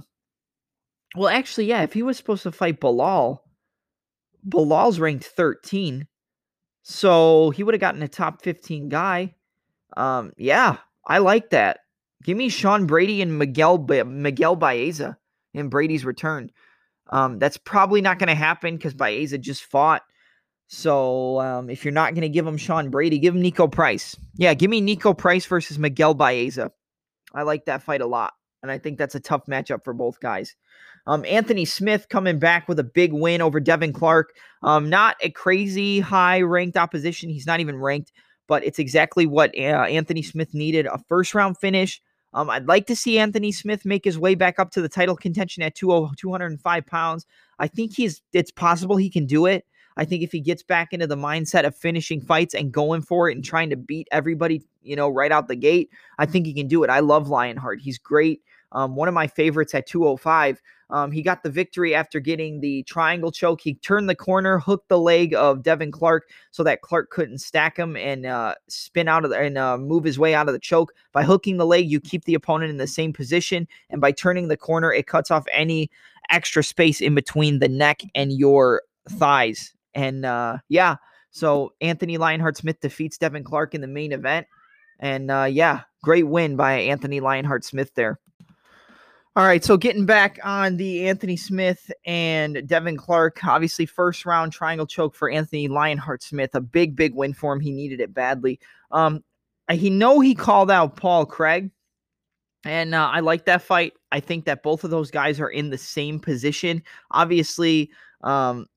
[1.15, 3.39] well, actually, yeah, if he was supposed to fight Belal,
[4.47, 6.08] Belal's ranked 13,
[6.82, 9.34] so he would have gotten a top 15 guy.
[9.95, 11.80] Um, yeah, I like that.
[12.23, 15.17] Give me Sean Brady and Miguel Miguel Baeza
[15.54, 16.52] in Brady's return.
[17.13, 20.02] Um, that's probably not going to happen because Baeza just fought.
[20.67, 24.17] So um, if you're not going to give him Sean Brady, give him Niko Price.
[24.34, 26.71] Yeah, give me Niko Price versus Miguel Baeza.
[27.36, 30.19] I like that fight a lot, and I think that's a tough matchup for both
[30.21, 30.56] guys.
[31.06, 34.34] Um, Anthony Smith coming back with a big win over Devin Clark.
[34.63, 37.30] Um, not a crazy high ranked opposition.
[37.30, 38.12] He's not even ranked,
[38.47, 42.02] but it's exactly what uh, Anthony Smith needed a first round finish
[42.33, 45.15] um, I'd like to see Anthony Smith make his way back up to the title
[45.15, 47.25] contention at 205 pounds.
[47.59, 49.65] I think he's it's possible he can do it.
[49.95, 53.29] I think if he gets back into the mindset of finishing fights and going for
[53.29, 56.53] it and trying to beat everybody, you know, right out the gate, I think he
[56.53, 56.89] can do it.
[56.89, 57.79] I love Lionheart.
[57.79, 58.41] He's great.
[58.71, 60.59] Um, one of my favorites at 205.
[60.93, 63.62] Um, he got the victory after getting the triangle choke.
[63.62, 67.77] He turned the corner, hooked the leg of Devin Clark so that Clark couldn't stack
[67.77, 70.60] him and uh, spin out of the, and uh, move his way out of the
[70.60, 70.93] choke.
[71.12, 74.49] By hooking the leg, you keep the opponent in the same position, and by turning
[74.49, 75.89] the corner, it cuts off any
[76.29, 79.73] extra space in between the neck and your thighs.
[79.95, 80.97] And uh, yeah,
[81.32, 84.45] so Anthony Lionheart Smith defeats Devin Clark in the main event.
[84.99, 88.19] And uh, yeah, great win by Anthony Lionheart Smith there.
[89.35, 94.53] All right, so getting back on the Anthony Smith and Devin Clark, obviously first round
[94.53, 97.59] triangle choke for Anthony Lionheart Smith, a big, big win for him.
[97.59, 98.59] He needed it badly.
[98.91, 99.23] Um,
[99.71, 101.71] he know he called out Paul Craig,
[102.63, 103.93] and uh, I like that fight.
[104.11, 106.83] I think that both of those guys are in the same position.
[107.09, 107.89] Obviously,
[108.21, 108.67] um,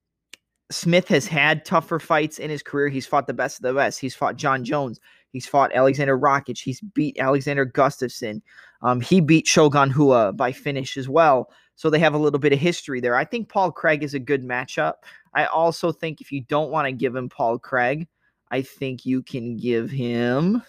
[0.71, 2.89] Smith has had tougher fights in his career.
[2.89, 3.99] He's fought the best of the best.
[3.99, 4.99] He's fought Jon Jones.
[5.31, 6.57] He's fought Alexander Rakic.
[6.57, 8.41] He's beat Alexander Gustafsson.
[8.81, 11.51] Um, he beat Shogun Rua by finish as well.
[11.75, 13.15] So they have a little bit of history there.
[13.15, 14.93] I think Paul Craig is a good matchup.
[15.33, 18.07] I also think if you don't want to give him Paul Craig,
[18.49, 20.63] I think you can give him.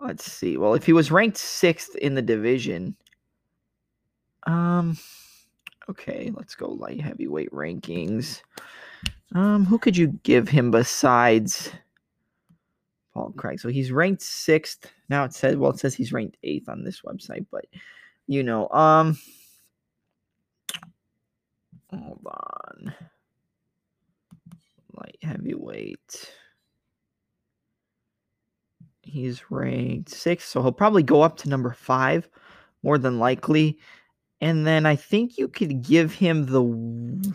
[0.00, 0.56] Let's see.
[0.56, 2.94] Well, if he was ranked sixth in the division,
[4.46, 4.96] um,
[5.88, 8.42] okay, let's go light heavyweight rankings.
[9.34, 11.72] Um, who could you give him besides?
[13.14, 13.58] Paul Craig.
[13.60, 14.92] So he's ranked sixth.
[15.08, 17.64] Now it says, well, it says he's ranked eighth on this website, but
[18.26, 19.16] you know, um,
[21.90, 22.94] Hold on.
[24.94, 26.32] Light heavyweight.
[29.02, 32.28] He's ranked six, so he'll probably go up to number five,
[32.82, 33.78] more than likely.
[34.40, 37.34] And then I think you could give him the.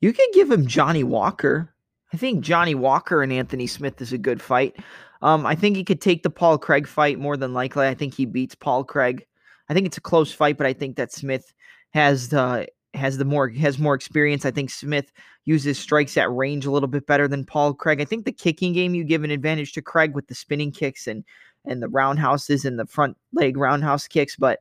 [0.00, 1.74] You could give him Johnny Walker.
[2.12, 4.76] I think Johnny Walker and Anthony Smith is a good fight.
[5.22, 7.86] Um, I think he could take the Paul Craig fight more than likely.
[7.86, 9.26] I think he beats Paul Craig.
[9.68, 11.52] I think it's a close fight, but I think that Smith
[11.90, 14.44] has the has the more has more experience.
[14.44, 15.12] I think Smith
[15.44, 18.00] uses strikes at range a little bit better than Paul Craig.
[18.00, 21.06] I think the kicking game you give an advantage to Craig with the spinning kicks
[21.06, 21.24] and
[21.64, 24.36] and the roundhouses and the front leg roundhouse kicks.
[24.36, 24.60] But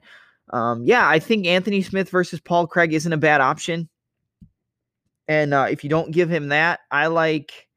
[0.51, 3.89] um, yeah, I think Anthony Smith versus Paul Craig isn't a bad option.
[5.27, 7.67] And uh, if you don't give him that, I like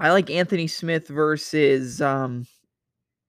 [0.00, 2.46] I like Anthony Smith versus um,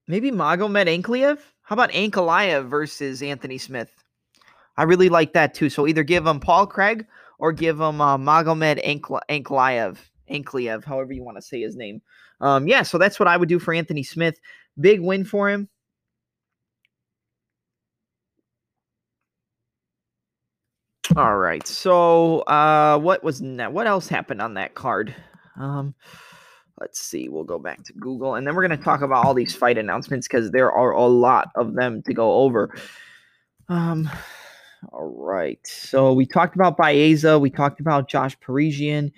[0.08, 1.38] maybe Magomed Ankalaev.
[1.62, 3.90] How about Ankalaev versus Anthony Smith?
[4.76, 5.70] I really like that too.
[5.70, 7.06] So either give him Paul Craig
[7.38, 9.98] or give him uh, Magomed Ankalaev,
[10.30, 12.02] Ankalaev, however you want to say his name.
[12.40, 14.38] Um, yeah, so that's what I would do for Anthony Smith.
[14.78, 15.68] Big win for him.
[21.16, 21.66] All right.
[21.66, 23.72] So, uh, what was that?
[23.72, 25.14] What else happened on that card?
[25.58, 25.94] Um,
[26.78, 27.30] let's see.
[27.30, 30.28] We'll go back to Google, and then we're gonna talk about all these fight announcements
[30.28, 32.76] because there are a lot of them to go over.
[33.70, 34.10] Um,
[34.92, 35.58] all right.
[35.64, 37.38] So we talked about Baeza.
[37.38, 39.10] We talked about Josh Parisian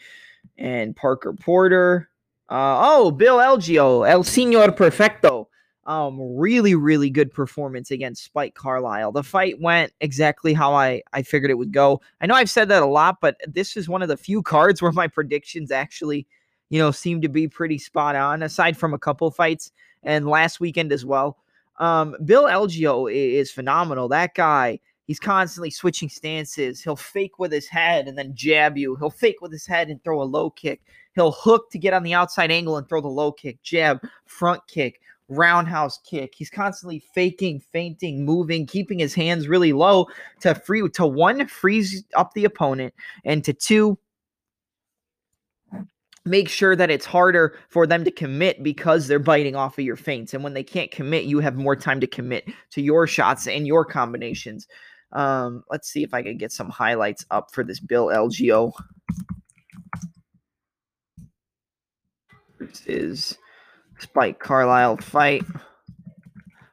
[0.57, 2.09] and Parker Porter.
[2.49, 5.49] Uh, oh, Bill Algeo, El Senor Perfecto.
[5.89, 9.11] Um, really, really good performance against Spike Carlyle.
[9.11, 12.03] The fight went exactly how I, I figured it would go.
[12.21, 14.83] I know I've said that a lot, but this is one of the few cards
[14.83, 16.27] where my predictions actually,
[16.69, 19.73] you know, seem to be pretty spot on, aside from a couple fights
[20.03, 21.39] and last weekend as well.
[21.79, 24.09] Um, Bill Algeo is phenomenal.
[24.09, 26.83] That guy He's constantly switching stances.
[26.83, 28.95] He'll fake with his head and then jab you.
[28.97, 30.83] He'll fake with his head and throw a low kick.
[31.15, 34.61] He'll hook to get on the outside angle and throw the low kick, jab, front
[34.69, 36.35] kick, roundhouse kick.
[36.37, 40.07] He's constantly faking, feinting, moving, keeping his hands really low
[40.41, 43.99] to free to one freeze up the opponent and to two
[46.25, 49.97] make sure that it's harder for them to commit because they're biting off of your
[49.97, 50.35] feints.
[50.35, 53.67] And when they can't commit, you have more time to commit to your shots and
[53.67, 54.67] your combinations.
[55.13, 58.73] Um, let's see if I can get some highlights up for this Bill Algeo
[62.59, 63.39] This is
[63.99, 65.45] Spike Carlyle fight.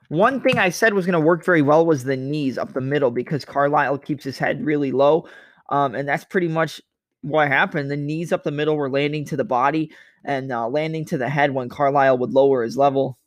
[0.10, 2.82] One thing I said was going to work very well was the knees up the
[2.82, 5.28] middle because Carlyle keeps his head really low.
[5.70, 6.80] Um, and that's pretty much
[7.22, 7.90] what happened.
[7.90, 9.92] The knees up the middle were landing to the body
[10.24, 13.18] and uh, landing to the head when Carlyle would lower his level.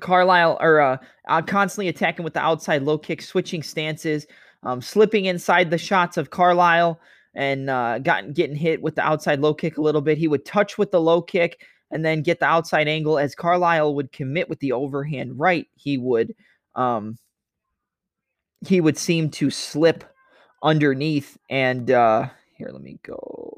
[0.00, 4.26] Carlyle or uh, constantly attacking with the outside low kick, switching stances,
[4.62, 6.98] um, slipping inside the shots of Carlyle
[7.34, 10.18] and uh, gotten getting hit with the outside low kick a little bit.
[10.18, 13.94] He would touch with the low kick and then get the outside angle as Carlyle
[13.94, 15.66] would commit with the overhand right.
[15.74, 16.34] He would
[16.74, 17.18] um,
[18.66, 20.04] he would seem to slip
[20.62, 23.49] underneath and uh, here let me go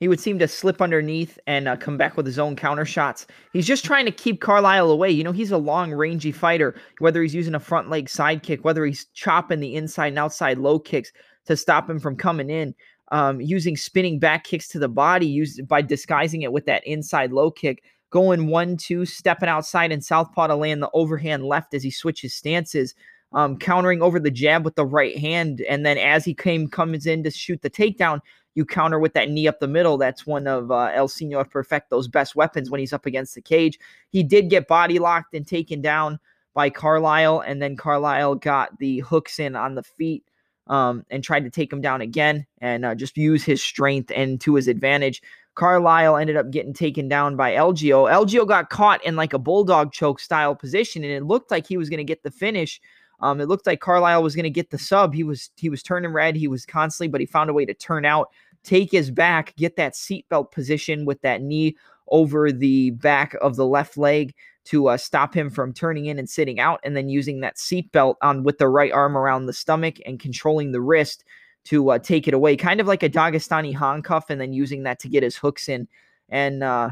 [0.00, 3.26] He would seem to slip underneath and uh, come back with his own counter shots.
[3.52, 5.10] He's just trying to keep Carlyle away.
[5.10, 8.64] You know, he's a long, rangy fighter, whether he's using a front leg side kick,
[8.64, 11.12] whether he's chopping the inside and outside low kicks
[11.44, 12.74] to stop him from coming in,
[13.12, 17.30] um, using spinning back kicks to the body used by disguising it with that inside
[17.30, 21.82] low kick, going one, two, stepping outside and southpaw to land the overhand left as
[21.82, 22.94] he switches stances.
[23.32, 27.06] Um, countering over the jab with the right hand, and then as he came comes
[27.06, 28.18] in to shoot the takedown,
[28.54, 29.96] you counter with that knee up the middle.
[29.96, 33.78] That's one of uh, El Senor Perfecto's best weapons when he's up against the cage.
[34.10, 36.18] He did get body locked and taken down
[36.54, 40.24] by Carlyle, and then Carlyle got the hooks in on the feet
[40.66, 44.40] um, and tried to take him down again and uh, just use his strength and
[44.40, 45.22] to his advantage.
[45.54, 48.10] Carlyle ended up getting taken down by Algeo.
[48.10, 51.76] Algeo got caught in like a bulldog choke style position, and it looked like he
[51.76, 52.80] was going to get the finish
[53.20, 55.14] um, it looked like Carlyle was going to get the sub.
[55.14, 56.36] He was he was turning red.
[56.36, 58.30] He was constantly, but he found a way to turn out,
[58.64, 61.76] take his back, get that seatbelt position with that knee
[62.08, 64.34] over the back of the left leg
[64.64, 68.16] to uh, stop him from turning in and sitting out, and then using that seatbelt
[68.22, 71.24] on with the right arm around the stomach and controlling the wrist
[71.64, 74.98] to uh, take it away, kind of like a Dagestani handcuff, and then using that
[75.00, 75.86] to get his hooks in.
[76.28, 76.90] And uh,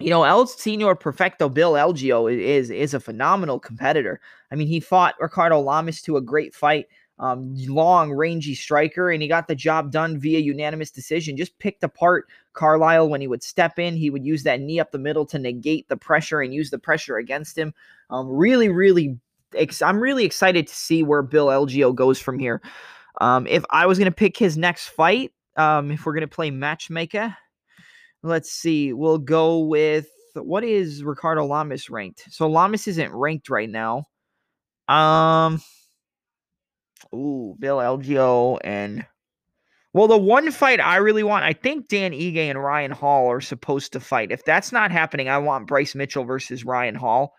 [0.00, 4.20] you know, El Senor Perfecto Bill Algeo is is a phenomenal competitor.
[4.50, 6.86] I mean, he fought Ricardo Lamas to a great fight
[7.18, 11.36] um, long, rangy striker, and he got the job done via unanimous decision.
[11.36, 13.96] Just picked apart Carlyle when he would step in.
[13.96, 16.78] He would use that knee up the middle to negate the pressure and use the
[16.78, 17.72] pressure against him.
[18.10, 19.18] Um, really, really,
[19.54, 22.60] ex- I'm really excited to see where Bill Algeo goes from here.
[23.20, 26.28] Um, if I was going to pick his next fight, um, if we're going to
[26.28, 27.34] play matchmaker,
[28.22, 32.24] let's see, we'll go with what is Ricardo Lamas ranked?
[32.30, 34.04] So Lamas isn't ranked right now.
[34.88, 35.62] Um,
[37.14, 39.06] ooh, Bill Algeo and
[39.96, 43.40] well, the one fight I really want, I think Dan Ige and Ryan Hall are
[43.40, 44.30] supposed to fight.
[44.30, 47.32] If that's not happening, I want Bryce Mitchell versus Ryan Hall.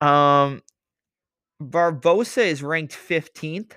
[0.00, 0.60] Um,
[1.62, 3.74] Barbosa is ranked 15th.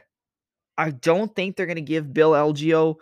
[0.80, 2.96] I don't think they're going to give Bill Algeo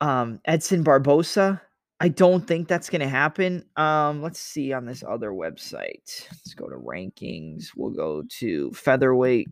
[0.00, 1.60] um, Edson Barbosa.
[1.98, 3.64] I don't think that's going to happen.
[3.76, 6.28] Um, let's see on this other website.
[6.30, 7.68] Let's go to rankings.
[7.74, 9.48] We'll go to featherweight.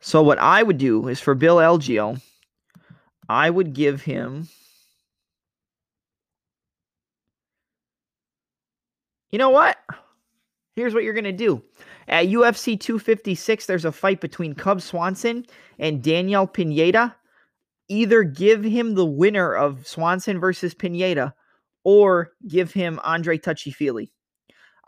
[0.00, 2.20] So what I would do is for Bill Algeo,
[3.28, 4.48] I would give him
[9.30, 9.76] You know what?
[10.76, 11.62] Here's what you're going to do.
[12.08, 15.44] At UFC 256, there's a fight between Cub Swanson
[15.78, 17.14] and Daniel Pineda.
[17.88, 21.34] Either give him the winner of Swanson versus Pineda
[21.84, 24.12] or give him Andre Touchy Fili.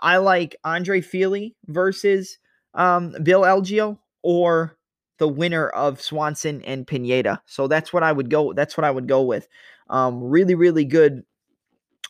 [0.01, 2.39] I like Andre Fili versus
[2.75, 4.77] um, Bill Algeo or
[5.19, 7.43] the winner of Swanson and Pineda.
[7.47, 8.53] So that's what I would go.
[8.53, 9.49] That's what I would go with.
[9.91, 11.25] Um, really, really good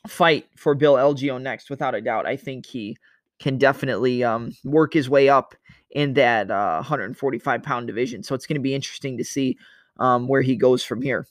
[0.07, 2.27] fight for Bill Algeo next, without a doubt.
[2.27, 2.97] I think he
[3.39, 5.55] can definitely um, work his way up
[5.91, 8.23] in that uh, 145 pound division.
[8.23, 9.57] So it's going to be interesting to see
[9.99, 11.27] um, where he goes from here.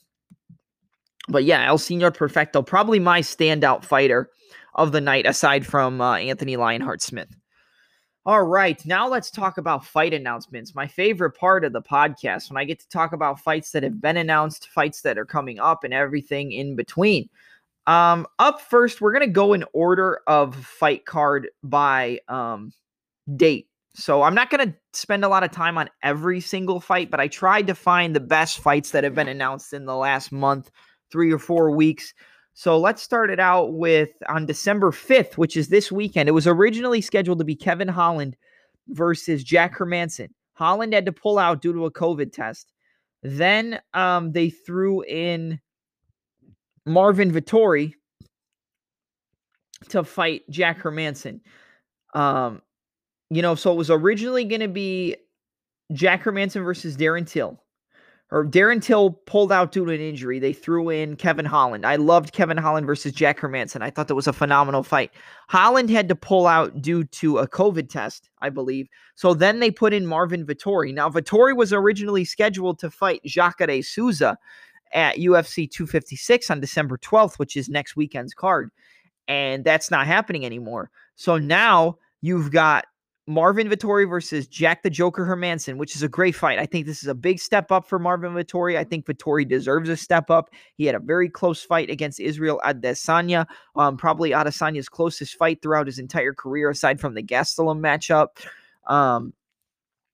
[1.28, 4.30] But yeah, El Senor Perfecto, probably my standout fighter
[4.74, 7.28] of the night, aside from uh, Anthony Lionheart Smith.
[8.24, 10.74] All right, now let's talk about fight announcements.
[10.74, 14.00] My favorite part of the podcast when I get to talk about fights that have
[14.00, 17.28] been announced, fights that are coming up, and everything in between.
[17.86, 22.72] Um, up first, we're gonna go in order of fight card by um
[23.34, 23.67] date.
[23.98, 27.26] So I'm not gonna spend a lot of time on every single fight, but I
[27.26, 30.70] tried to find the best fights that have been announced in the last month,
[31.10, 32.14] three or four weeks.
[32.54, 36.28] So let's start it out with on December 5th, which is this weekend.
[36.28, 38.36] It was originally scheduled to be Kevin Holland
[38.86, 40.28] versus Jack Hermansson.
[40.52, 42.72] Holland had to pull out due to a COVID test.
[43.24, 45.58] Then um, they threw in
[46.86, 47.94] Marvin Vettori
[49.88, 51.40] to fight Jack Hermansson.
[52.14, 52.62] Um,
[53.30, 55.16] you know, so it was originally going to be
[55.92, 57.60] Jack Hermansson versus Darren Till
[58.30, 60.38] or Darren Till pulled out due to an injury.
[60.38, 61.86] They threw in Kevin Holland.
[61.86, 63.80] I loved Kevin Holland versus Jack Hermansson.
[63.80, 65.10] I thought that was a phenomenal fight.
[65.48, 68.88] Holland had to pull out due to a COVID test, I believe.
[69.14, 70.92] So then they put in Marvin Vettori.
[70.92, 74.36] Now, Vettori was originally scheduled to fight Jacare Souza
[74.92, 78.70] at UFC 256 on December 12th, which is next weekend's card.
[79.26, 80.90] And that's not happening anymore.
[81.16, 82.86] So now you've got
[83.28, 86.58] Marvin Vettori versus Jack the Joker Hermansson, which is a great fight.
[86.58, 88.78] I think this is a big step up for Marvin Vettori.
[88.78, 90.48] I think Vettori deserves a step up.
[90.76, 95.86] He had a very close fight against Israel Adesanya, um, probably Adesanya's closest fight throughout
[95.86, 98.28] his entire career, aside from the Gastelum matchup.
[98.90, 99.34] Um,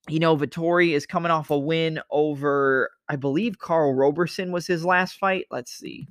[0.09, 4.85] you know, Vettori is coming off a win over, I believe, Karl Roberson was his
[4.85, 5.47] last fight.
[5.53, 6.09] Let's see.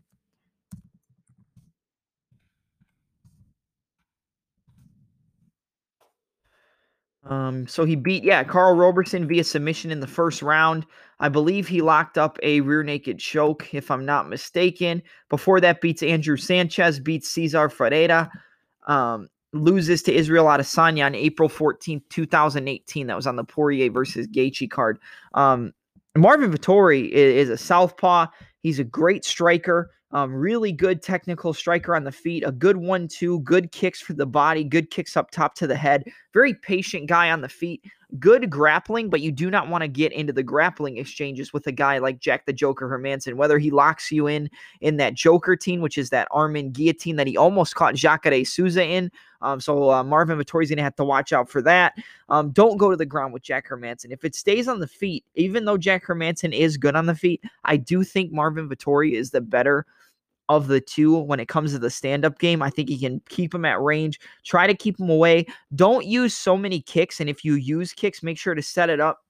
[7.26, 10.86] Um, so he beat, yeah, Karl Roberson via submission in the first round.
[11.20, 15.02] I believe he locked up a rear naked choke, if I'm not mistaken.
[15.30, 18.30] Before that, beats Andrew Sanchez, beats Cesar Ferreira,
[18.88, 23.08] um, loses to Israel Adesanya on April 14th, 2018.
[23.08, 25.00] That was on the Poirier versus Gaethje card.
[25.34, 25.72] Um,
[26.16, 28.28] Marvin Vettori is, is a southpaw.
[28.60, 29.92] He's a great striker.
[30.14, 34.14] Um, really good technical striker on the feet, a good one, two, good kicks for
[34.14, 36.04] the body, good kicks up top to the head.
[36.34, 37.84] Very patient guy on the feet,
[38.20, 41.72] good grappling, but you do not want to get into the grappling exchanges with a
[41.72, 44.52] guy like Jack the Joker Hermansson, whether he locks you in
[44.82, 48.46] in that Joker team, which is that arm in guillotine that he almost caught Jacare
[48.46, 49.12] Souza in.
[49.42, 51.96] Um, so uh, Marvin Vettori's going to have to watch out for that.
[52.30, 54.12] Um, don't go to the ground with Jack Hermansson.
[54.12, 57.44] If it stays on the feet, even though Jack Hermansson is good on the feet,
[57.66, 59.86] I do think Marvin Vettori is the better
[60.50, 62.62] of the two when it comes to the stand up game.
[62.62, 65.46] I think he can keep him at range, try to keep him away.
[65.76, 67.20] Don't use so many kicks.
[67.20, 69.23] And if you use kicks, make sure to set it up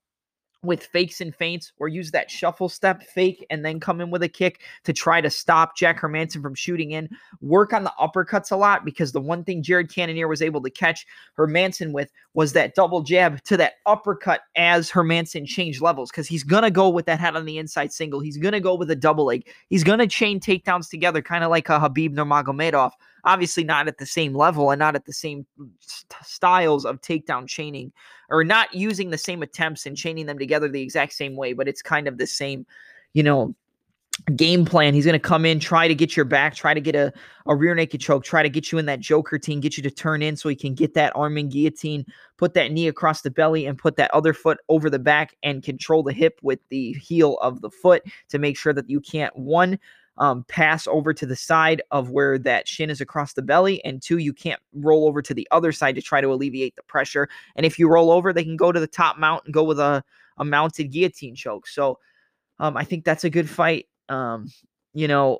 [0.63, 4.23] with fakes and feints or use that shuffle step fake and then come in with
[4.23, 7.09] a kick to try to stop Jack Hermansson from shooting in.
[7.41, 10.69] Work on the uppercuts a lot because the one thing Jared Cannonier was able to
[10.69, 11.05] catch
[11.37, 16.43] Hermansson with was that double jab to that uppercut as Hermansson changed levels because he's
[16.43, 18.19] going to go with that head on the inside single.
[18.19, 19.47] He's going to go with a double leg.
[19.69, 22.91] He's going to chain takedowns together, kind of like a Khabib Nurmagomedov
[23.25, 25.45] obviously not at the same level and not at the same
[25.79, 27.91] st- styles of takedown chaining
[28.29, 31.67] or not using the same attempts and chaining them together the exact same way, but
[31.67, 32.65] it's kind of the same,
[33.13, 33.55] you know,
[34.35, 34.93] game plan.
[34.93, 37.11] He's going to come in, try to get your back, try to get a,
[37.47, 39.91] a rear naked choke, try to get you in that joker team, get you to
[39.91, 42.05] turn in so he can get that arm and guillotine,
[42.37, 45.63] put that knee across the belly and put that other foot over the back and
[45.63, 49.35] control the hip with the heel of the foot to make sure that you can't
[49.35, 49.79] one
[50.17, 53.83] um, pass over to the side of where that shin is across the belly.
[53.83, 56.83] And two, you can't roll over to the other side to try to alleviate the
[56.83, 57.27] pressure.
[57.55, 59.79] And if you roll over, they can go to the top mount and go with
[59.79, 60.03] a,
[60.37, 61.67] a mounted guillotine choke.
[61.67, 61.99] So
[62.59, 63.87] um, I think that's a good fight.
[64.09, 64.49] Um,
[64.93, 65.39] you know,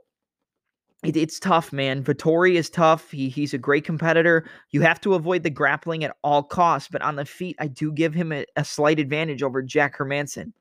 [1.03, 2.03] it, it's tough, man.
[2.03, 3.11] Vettori is tough.
[3.11, 4.49] He, he's a great competitor.
[4.71, 6.89] You have to avoid the grappling at all costs.
[6.91, 10.53] But on the feet, I do give him a, a slight advantage over Jack Hermansson.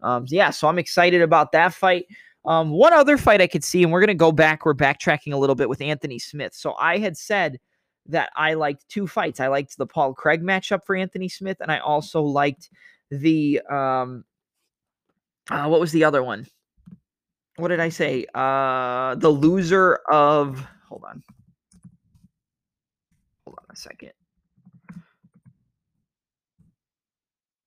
[0.00, 2.06] Um, yeah, so I'm excited about that fight.
[2.48, 5.34] Um, one other fight I could see, and we're going to go back, we're backtracking
[5.34, 6.54] a little bit with Anthony Smith.
[6.54, 7.60] So I had said
[8.06, 9.38] that I liked two fights.
[9.38, 12.70] I liked the Paul Craig matchup for Anthony Smith, and I also liked
[13.10, 14.24] the um
[15.50, 16.46] uh, what was the other one?
[17.56, 18.24] What did I say?
[18.34, 21.22] Uh the loser of hold on.
[23.44, 24.12] Hold on a second.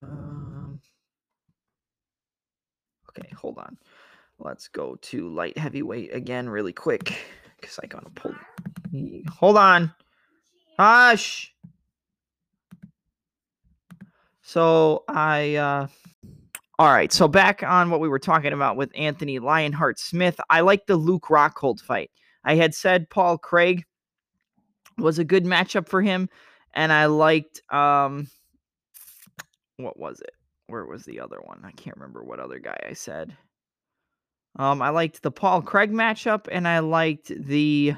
[0.04, 0.80] Um,
[3.10, 3.78] okay, hold on.
[4.44, 7.14] Let's go to light heavyweight again really quick
[7.60, 8.36] because I gotta pull.
[9.30, 9.94] Hold on.
[10.80, 11.54] Hush.
[14.42, 15.88] So I uh
[16.80, 20.40] all right, so back on what we were talking about with Anthony Lionheart Smith.
[20.50, 22.10] I like the Luke Rockhold fight.
[22.44, 23.86] I had said Paul Craig
[24.98, 26.28] was a good matchup for him,
[26.74, 28.28] and I liked um
[29.78, 30.34] what was it?
[30.66, 31.62] Where was the other one?
[31.64, 33.38] I can't remember what other guy I said.
[34.58, 37.96] Um, I liked the Paul Craig matchup, and I liked the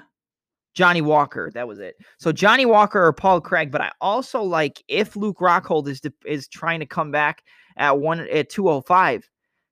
[0.73, 1.51] Johnny Walker.
[1.53, 1.95] That was it.
[2.19, 6.47] So Johnny Walker or Paul Craig, but I also like if Luke Rockhold is is
[6.47, 7.43] trying to come back
[7.77, 9.29] at one at 205.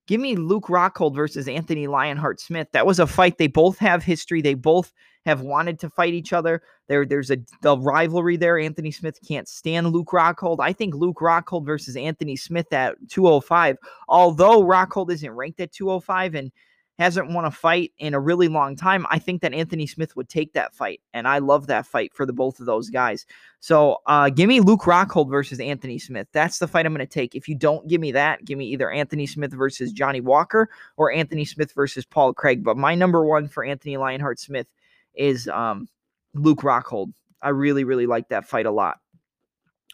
[0.08, 2.68] Give me Luke Rockhold versus Anthony Lionheart Smith.
[2.74, 3.38] That was a fight.
[3.38, 4.42] They both have history.
[4.42, 4.92] They both
[5.26, 6.64] have wanted to fight each other.
[6.88, 8.58] There, there's a the rivalry there.
[8.58, 10.58] Anthony Smith can't stand Luke Rockhold.
[10.60, 13.78] I think Luke Rockhold versus Anthony Smith at 205.
[14.08, 16.52] Although Rockhold isn't ranked at 205 and
[17.00, 19.06] hasn't won a fight in a really long time.
[19.10, 22.26] I think that Anthony Smith would take that fight, and I love that fight for
[22.26, 23.26] the both of those guys.
[23.60, 26.28] So, uh, give me Luke Rockhold versus Anthony Smith.
[26.32, 27.36] That's the fight I'm going to take.
[27.36, 31.12] If you don't give me that, give me either Anthony Smith versus Johnny Walker or
[31.12, 32.64] Anthony Smith versus Paul Craig.
[32.64, 34.68] But my number one for Anthony Lionheart Smith
[35.16, 35.88] is um,
[36.34, 37.14] Luke Rockhold.
[37.42, 39.00] I really, really like that fight a lot.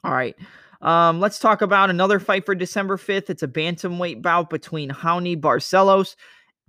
[0.04, 0.36] All right.
[0.82, 3.30] Um, let's talk about another fight for December 5th.
[3.30, 6.16] It's a bantamweight bout between Raoni Barcelos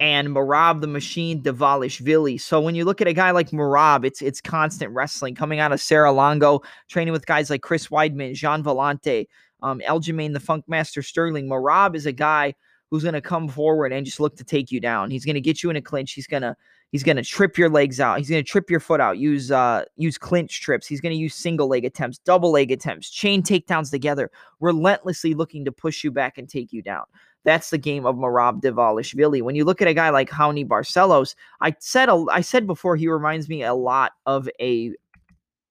[0.00, 2.40] and Merab the Machine Dvalishvili.
[2.40, 5.72] So when you look at a guy like Merab, it's it's constant wrestling coming out
[5.72, 9.26] of Serra-Longo, training with guys like Chris Weidman, Gian Villante,
[9.62, 11.48] um, Aljamain the Funkmaster Sterling.
[11.48, 12.54] Merab is a guy
[12.90, 15.10] who's going to come forward and just look to take you down.
[15.10, 16.12] He's going to get you in a clinch.
[16.12, 16.56] He's going to
[16.90, 18.18] he's going to trip your legs out.
[18.18, 19.18] He's going to trip your foot out.
[19.18, 20.86] Use uh use clinch trips.
[20.86, 24.30] He's going to use single leg attempts, double leg attempts, chain takedowns together,
[24.60, 27.04] relentlessly looking to push you back and take you down.
[27.48, 29.40] That's the game of Merab Dvalishvili.
[29.40, 32.94] When you look at a guy like Raoni Barcelos, I said a, I said before
[32.94, 34.92] he reminds me a lot of a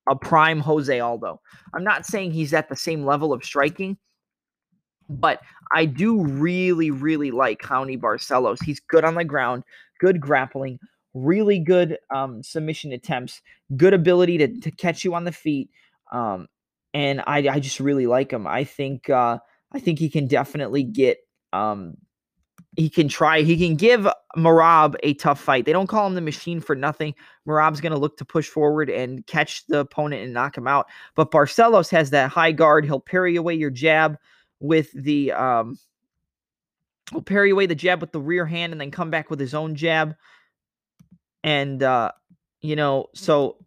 [0.09, 1.39] a prime Jose Aldo.
[1.75, 3.95] I'm not saying he's at the same level of striking,
[5.07, 5.39] but
[5.71, 8.63] I do really, really like Raoni Barcelos.
[8.63, 9.63] He's good on the ground,
[9.99, 10.79] good grappling,
[11.13, 13.39] really good um, submission attempts,
[13.75, 15.69] good ability to, to catch you on the feet.
[16.11, 16.47] Um,
[16.95, 18.47] and I, I just really like him.
[18.47, 19.37] I think uh,
[19.71, 21.19] I think he can definitely get
[21.57, 21.97] um,
[22.75, 23.41] he can try.
[23.41, 25.65] He can give Merab a tough fight.
[25.65, 27.15] They don't call him the machine for nothing.
[27.47, 30.85] Merab's going to look to push forward and catch the opponent and knock him out.
[31.15, 32.85] But Barcelos has that high guard.
[32.85, 34.17] He'll parry away your jab
[34.59, 35.79] with the um.
[37.11, 39.53] He'll parry away the jab with the rear hand and then come back with his
[39.53, 40.15] own jab.
[41.43, 42.11] And uh,
[42.61, 43.57] you know, so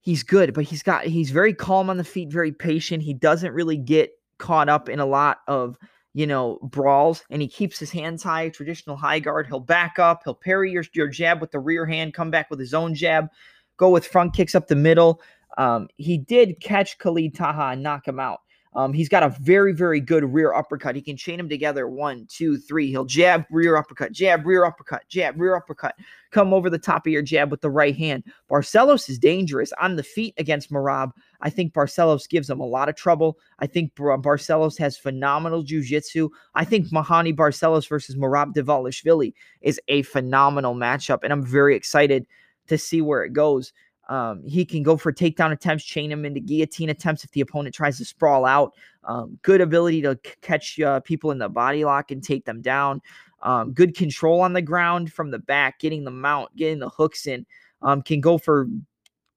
[0.00, 3.04] he's good, but he's got he's very calm on the feet, very patient.
[3.04, 5.78] He doesn't really get caught up in a lot of
[6.12, 9.46] you know, brawls and he keeps his hands high, traditional high guard.
[9.46, 12.58] He'll back up, he'll parry your, your jab with the rear hand, come back with
[12.58, 13.28] his own jab,
[13.76, 15.20] go with front kicks up the middle.
[15.58, 18.40] Um, he did catch Khalid Taha and knock him out.
[18.72, 20.94] Um, he's got a very, very good rear uppercut.
[20.94, 22.88] He can chain them together one, two, three.
[22.90, 25.96] He'll jab, rear uppercut, jab, rear uppercut, jab, rear uppercut.
[26.30, 28.22] Come over the top of your jab with the right hand.
[28.48, 31.10] Barcelos is dangerous on the feet against Merab.
[31.40, 33.38] I think Barcelos gives him a lot of trouble.
[33.58, 36.28] I think Barcelos has phenomenal jiu-jitsu.
[36.54, 42.24] I think Raoni Barcelos versus Merab Dvalishvili is a phenomenal matchup, and I'm very excited
[42.68, 43.72] to see where it goes.
[44.10, 47.74] Um, he can go for takedown attempts, chain him into guillotine attempts if the opponent
[47.74, 48.74] tries to sprawl out.
[49.04, 52.60] Um, good ability to c- catch uh, people in the body lock and take them
[52.60, 53.02] down.
[53.42, 57.28] Um, good control on the ground from the back, getting the mount, getting the hooks
[57.28, 57.46] in.
[57.82, 58.66] Um, can go for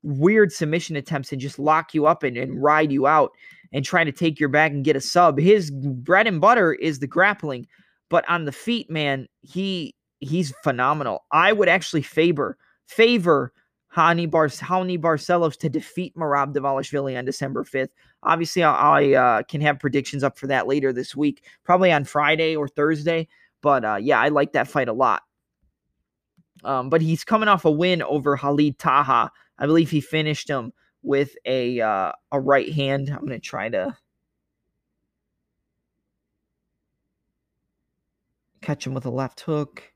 [0.02, 3.32] weird submission attempts and just lock you up and, and ride you out
[3.72, 5.40] and try to take your back and get a sub.
[5.40, 7.68] His bread and butter is the grappling,
[8.10, 11.26] but on the feet, man, he he's phenomenal.
[11.32, 12.58] I would actually favor
[12.88, 13.54] favor
[13.96, 17.90] Raoni, Bar- Raoni Barcelos to defeat Merab Dvalishvili on December 5th.
[18.24, 22.04] Obviously, I, I uh, can have predictions up for that later this week, probably on
[22.04, 23.28] Friday or Thursday.
[23.62, 25.22] But uh, yeah, I like that fight a lot.
[26.64, 29.32] Um, but he's coming off a win over Khalid Taha.
[29.60, 30.72] I believe he finished him
[31.02, 33.10] with a uh, a right hand.
[33.10, 33.98] I'm gonna try to
[38.62, 39.93] catch him with a left hook.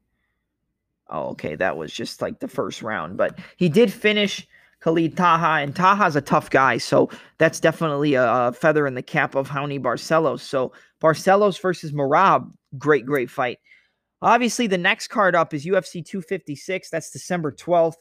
[1.10, 4.48] Oh, okay, that was just like the first round, but he did finish
[4.82, 9.36] Khalid Taha, and Taha's a tough guy, so that's definitely a, feather in the cap
[9.36, 10.42] of Raoni Barcelos.
[10.42, 13.60] So Barcelos versus Merab, great, great fight.
[14.22, 16.90] Obviously, the next card up is UFC 256.
[16.90, 17.96] That's December 12th.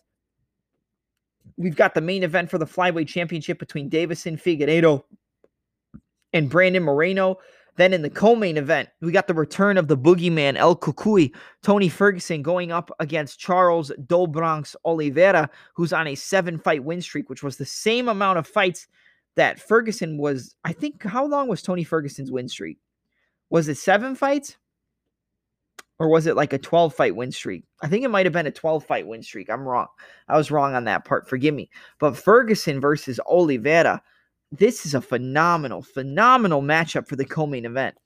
[1.56, 5.04] We've got the main event for the flyweight championship between Deiveson Figueiredo
[6.32, 7.38] and Brandon Moreno.
[7.76, 11.88] Then in the co-main event, we got the return of the boogeyman El Cucuy, Tony
[11.88, 17.42] Ferguson going up against Charles Do Bronx Oliveira, who's on a seven-fight win streak, which
[17.42, 18.88] was the same amount of fights
[19.36, 20.56] that Ferguson was.
[20.64, 22.78] I think how long was Tony Ferguson's win streak?
[23.50, 24.56] Was it seven fights?
[25.98, 27.64] Or was it like a 12 fight win streak?
[27.82, 29.48] I think it might have been a 12 fight win streak.
[29.48, 29.86] I'm wrong.
[30.28, 31.28] I was wrong on that part.
[31.28, 31.70] Forgive me.
[31.98, 34.02] But Ferguson versus Oliveira
[34.52, 37.96] this is a phenomenal, phenomenal matchup for the co-main event.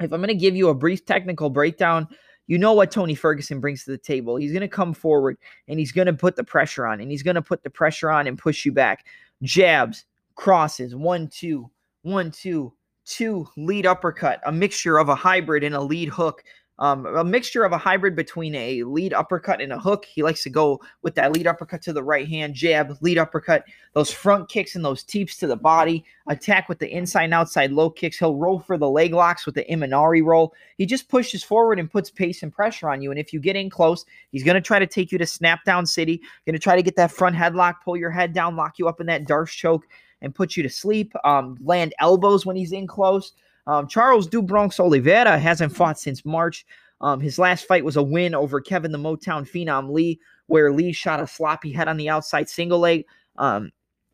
[0.00, 2.06] If I'm going to give you a brief technical breakdown,
[2.46, 4.36] you know what Tony Ferguson brings to the table.
[4.36, 5.36] He's going to come forward
[5.68, 8.10] and he's going to put the pressure on, and he's going to put the pressure
[8.10, 9.06] on and push you back.
[9.42, 10.04] Jabs,
[10.34, 11.68] crosses, one, two,
[12.02, 12.72] one, two,
[13.04, 16.44] two, lead uppercut, a mixture of a hybrid and a lead hook
[16.78, 20.04] um, a mixture of a hybrid between a lead uppercut and a hook.
[20.04, 23.64] He likes to go with that lead uppercut to the right hand, jab, lead uppercut,
[23.94, 27.72] those front kicks and those teeps to the body, attack with the inside and outside
[27.72, 28.18] low kicks.
[28.18, 30.54] He'll roll for the leg locks with the Imanari roll.
[30.76, 33.10] He just pushes forward and puts pace and pressure on you.
[33.10, 35.64] And if you get in close, he's going to try to take you to snap
[35.64, 38.78] down city, going to try to get that front headlock, pull your head down, lock
[38.78, 39.86] you up in that D'Arce choke,
[40.20, 41.12] and put you to sleep.
[41.24, 43.32] Um, land elbows when he's in close.
[43.66, 46.64] Um, Charles do Bronx Oliveira hasn't fought since March.
[47.00, 50.92] Um, his last fight was a win over Kevin the Motown Phenom Lee, where Lee
[50.92, 53.04] shot a sloppy head on the outside single leg.
[53.36, 53.72] Um,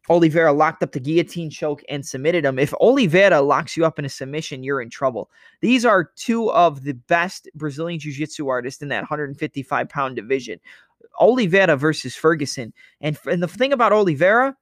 [0.08, 2.58] Oliveira locked up the guillotine choke and submitted him.
[2.58, 5.30] If Oliveira locks you up in a submission, you're in trouble.
[5.60, 10.58] These are two of the best Brazilian Jiu Jitsu artists in that 155 pound division.
[11.20, 12.72] Oliveira versus Ferguson.
[13.00, 14.56] And, and the thing about Oliveira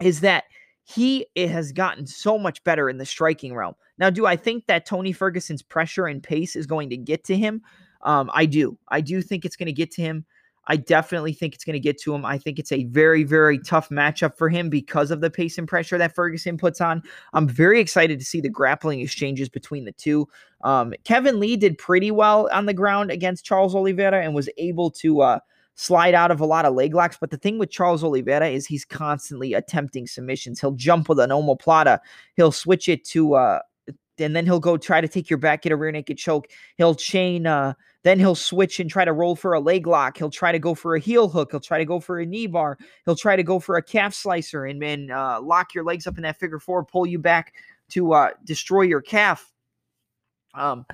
[0.00, 0.44] is that
[0.84, 3.74] he it has gotten so much better in the striking realm.
[3.98, 7.36] Now, do I think that Tony Ferguson's pressure and pace is going to get to
[7.36, 7.62] him?
[8.02, 8.78] Um, I do.
[8.88, 10.24] I do think it's going to get to him.
[10.66, 12.24] I definitely think it's going to get to him.
[12.24, 15.66] I think it's a very, very tough matchup for him because of the pace and
[15.66, 17.02] pressure that Ferguson puts on.
[17.32, 20.28] I'm very excited to see the grappling exchanges between the two.
[20.62, 24.90] Um, Kevin Lee did pretty well on the ground against Charles Oliveira and was able
[24.92, 25.38] to uh,
[25.74, 27.16] slide out of a lot of leg locks.
[27.20, 30.60] But the thing with Charles Oliveira is he's constantly attempting submissions.
[30.60, 32.00] He'll jump with an omoplata.
[32.36, 33.60] He'll switch it to uh
[34.18, 36.48] and then he'll go try to take your back, get a rear naked choke.
[36.76, 40.16] He'll chain uh then he'll switch and try to roll for a leg lock.
[40.16, 41.50] He'll try to go for a heel hook.
[41.50, 42.78] He'll try to go for a knee bar.
[43.04, 46.16] He'll try to go for a calf slicer and then uh, lock your legs up
[46.16, 47.54] in that figure four, pull you back
[47.90, 49.52] to uh, destroy your calf.
[50.54, 50.86] Um,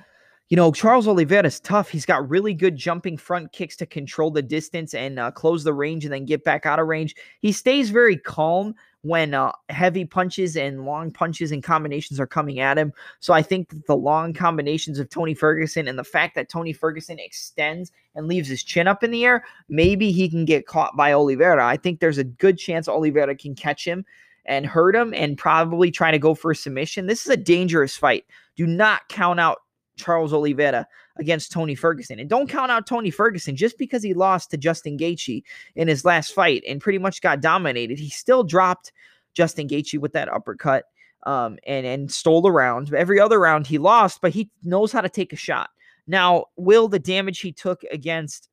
[0.49, 1.89] you know, Charles Oliveira is tough.
[1.89, 5.73] He's got really good jumping front kicks to control the distance and uh, close the
[5.73, 7.15] range and then get back out of range.
[7.41, 12.59] He stays very calm when uh, heavy punches and long punches and combinations are coming
[12.59, 12.93] at him.
[13.19, 16.73] So I think that the long combinations of Tony Ferguson and the fact that Tony
[16.73, 20.95] Ferguson extends and leaves his chin up in the air, maybe he can get caught
[20.95, 21.65] by Oliveira.
[21.65, 24.05] I think there's a good chance Oliveira can catch him
[24.45, 27.07] and hurt him and probably try to go for a submission.
[27.07, 28.25] This is a dangerous fight.
[28.55, 29.59] Do not count out
[29.97, 30.87] Charles Oliveira
[31.17, 32.19] against Tony Ferguson.
[32.19, 35.43] And don't count out Tony Ferguson just because he lost to Justin Gaethje
[35.75, 37.99] in his last fight and pretty much got dominated.
[37.99, 38.93] He still dropped
[39.33, 40.85] Justin Gaethje with that uppercut.
[41.25, 42.93] um, and and stole the round.
[42.93, 45.69] Every other round he lost, but he knows how to take a shot.
[46.07, 48.49] Now, will the damage he took against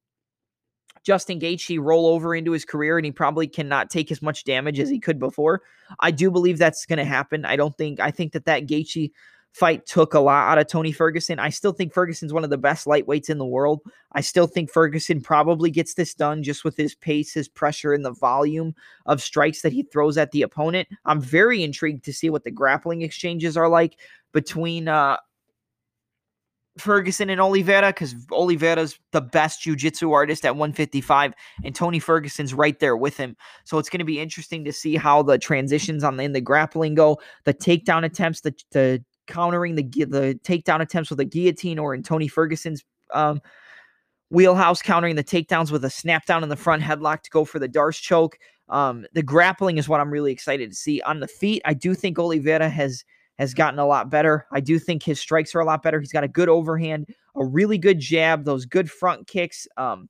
[1.04, 4.80] Justin Gaethje roll over into his career and he probably cannot take as much damage
[4.80, 5.62] as he could before?
[6.00, 7.44] I do believe that's going to happen.
[7.44, 9.12] I don't think I think that that Gaethje
[9.54, 11.38] fight took a lot out of Tony Ferguson.
[11.38, 13.80] I still think Ferguson's one of the best lightweights in the world.
[14.12, 18.04] I still think Ferguson probably gets this done just with his pace, his pressure, and
[18.04, 18.74] the volume
[19.06, 20.88] of strikes that he throws at the opponent.
[21.04, 24.00] I'm very intrigued to see what the grappling exchanges are like
[24.32, 25.18] between uh,
[26.76, 31.32] Ferguson and Oliveira because Oliveira's the best jiu-jitsu artist at 155
[31.62, 33.36] and Tony Ferguson's right there with him.
[33.62, 36.40] So it's going to be interesting to see how the transitions on the, in the
[36.40, 41.78] grappling go, the takedown attempts, the, the countering the the takedown attempts with a guillotine
[41.78, 43.40] or in Tony Ferguson's um,
[44.30, 47.58] wheelhouse countering the takedowns with a snap down in the front headlock to go for
[47.58, 48.38] the D'Arce choke.
[48.68, 51.62] Um, the grappling is what I'm really excited to see on the feet.
[51.64, 53.04] I do think Oliveira has
[53.38, 54.46] has gotten a lot better.
[54.52, 56.00] I do think his strikes are a lot better.
[56.00, 60.08] He's got a good overhand, a really good jab, those good front kicks um,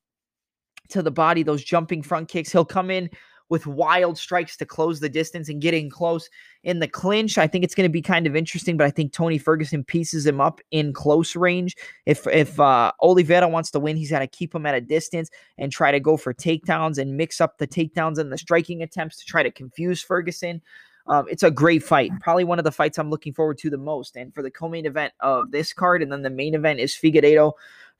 [0.90, 2.52] to the body, those jumping front kicks.
[2.52, 3.08] He'll come in
[3.55, 6.28] with wild strikes to close the distance and getting close
[6.64, 7.38] in the clinch.
[7.38, 10.26] I think it's going to be kind of interesting, but I think Tony Ferguson pieces
[10.26, 11.76] him up in close range.
[12.05, 15.30] If if uh, Oliveira wants to win, he's got to keep him at a distance
[15.57, 19.18] and try to go for takedowns and mix up the takedowns and the striking attempts
[19.18, 20.61] to try to confuse Ferguson.
[21.07, 22.11] Um, it's a great fight.
[22.20, 24.16] Probably one of the fights I'm looking forward to the most.
[24.16, 27.52] And for the co-main event of this card, and then the main event is Figueiredo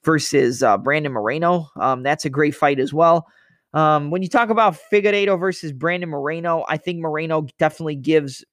[0.02, 1.70] versus uh, Brandon Moreno.
[1.76, 3.28] Um, that's a great fight as well.
[3.75, 8.45] Um, when you talk about Figueiredo versus Brandon Moreno, I think Moreno definitely gives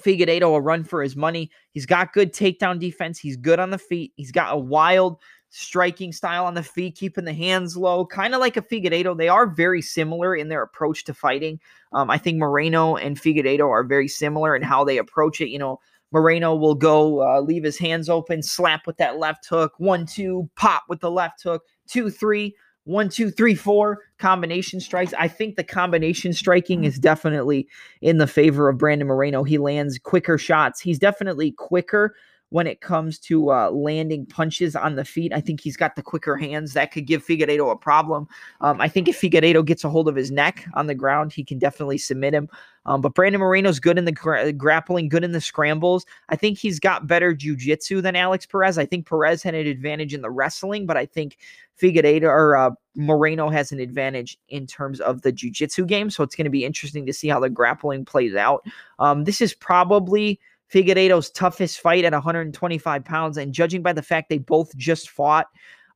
[0.00, 1.50] Figueiredo a run for his money.
[1.72, 3.18] He's got good takedown defense.
[3.18, 4.12] He's good on the feet.
[4.16, 5.20] He's got a wild
[5.50, 9.18] striking style on the feet, keeping the hands low, kind of like a Figueiredo.
[9.18, 11.60] They are very similar in their approach to fighting.
[11.92, 15.50] Um, I think Moreno and Figueiredo are very similar in how they approach it.
[15.50, 15.80] You know,
[16.12, 20.48] Moreno will go uh, leave his hands open, slap with that left hook, one, two,
[20.56, 22.54] pop with the left hook, two, three
[22.84, 25.14] one, two, three, four combination strikes.
[25.18, 27.68] I think the combination striking is definitely
[28.00, 29.44] in the favor of Brandon Moreno.
[29.44, 30.80] He lands quicker shots.
[30.80, 32.14] He's definitely quicker
[32.52, 35.32] when it comes to uh, landing punches on the feet.
[35.32, 38.28] I think he's got the quicker hands that could give Figueiredo a problem.
[38.60, 41.44] Um, I think if Figueiredo gets a hold of his neck on the ground, he
[41.44, 42.50] can definitely submit him.
[42.84, 46.04] Um, but Brandon Moreno's good in the gra- grappling, good in the scrambles.
[46.28, 48.76] I think he's got better jujitsu than Alex Perez.
[48.76, 51.38] I think Perez had an advantage in the wrestling, but I think
[51.80, 56.10] Figueiredo or uh, Moreno has an advantage in terms of the jujitsu game.
[56.10, 58.66] So it's going to be interesting to see how the grappling plays out.
[58.98, 60.38] Um, this is probably
[60.72, 63.36] Figueiredo's toughest fight at 125 pounds.
[63.36, 65.46] And judging by the fact they both just fought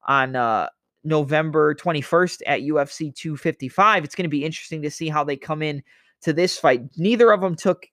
[0.07, 0.69] on uh,
[1.05, 5.63] November 21st at UFC 255, it's going to be interesting to see how they come
[5.63, 5.83] in
[6.23, 6.83] to this fight.
[6.97, 7.87] Neither of them took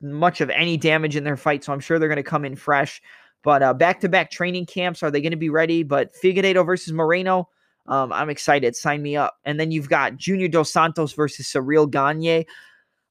[0.00, 2.54] much of any damage in their fight, so I'm sure they're going to come in
[2.54, 3.02] fresh.
[3.42, 5.82] But back to back training camps, are they going to be ready?
[5.82, 7.48] But Figueiredo versus Moreno,
[7.86, 8.76] um, I'm excited.
[8.76, 9.38] Sign me up.
[9.44, 12.44] And then you've got Junior Dos Santos versus Ciryl Gane.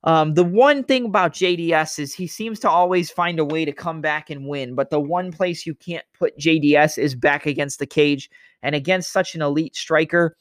[0.04, 3.74] Um, the one thing about JDS is he seems to always find a way to
[3.74, 7.80] come back and win, but the one place you can't put JDS is back against
[7.80, 8.30] the cage.
[8.62, 10.36] And against such an elite striker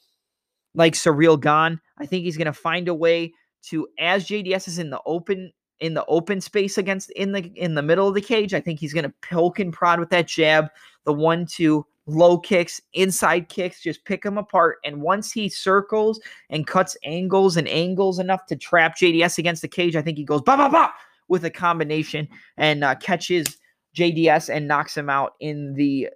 [0.73, 3.33] like Ciryl Gane, I think he's going to find a way
[3.67, 7.75] to, as JDS is in the open in the open space against in the in
[7.75, 10.27] the middle of the cage, I think he's going to poke and prod with that
[10.27, 10.67] jab,
[11.05, 14.77] the one two low kicks, inside kicks, just pick him apart.
[14.83, 19.67] And once he circles and cuts angles and angles enough to trap JDS against the
[19.67, 20.91] cage, I think he goes ba ba ba
[21.27, 23.57] with a combination and uh, catches
[23.95, 26.09] JDS and knocks him out in the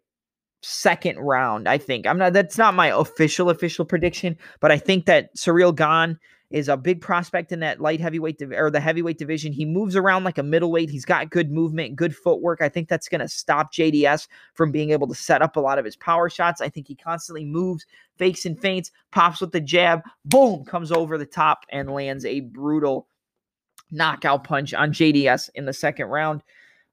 [0.61, 1.67] second round.
[1.67, 2.33] I think I'm not.
[2.33, 6.17] That's not my official official prediction, but I think that Ciryl Gane
[6.53, 9.51] is a big prospect in that light heavyweight div- or the heavyweight division.
[9.51, 10.91] He moves around like a middleweight.
[10.91, 12.61] He's got good movement, good footwork.
[12.61, 15.79] I think that's going to stop JDS from being able to set up a lot
[15.79, 16.61] of his power shots.
[16.61, 17.87] I think he constantly moves,
[18.19, 22.41] fakes and feints, pops with the jab, boom, comes over the top and lands a
[22.41, 23.07] brutal
[23.89, 26.43] knockout punch on JDS in the second round.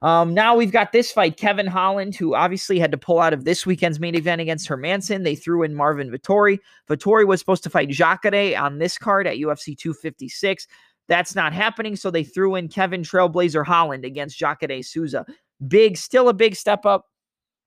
[0.03, 1.36] Um, now we've got this fight.
[1.36, 5.24] Kevin Holland, who obviously had to pull out of this weekend's main event against Hermansson.
[5.24, 6.59] They threw in Marvin Vettori.
[6.88, 10.66] Vettori was supposed to fight Jacare on this card at UFC 256.
[11.07, 11.96] That's not happening.
[11.96, 15.26] So they threw in Kevin Trailblazer Holland against Jacare Souza.
[15.68, 17.07] Big, still a big step up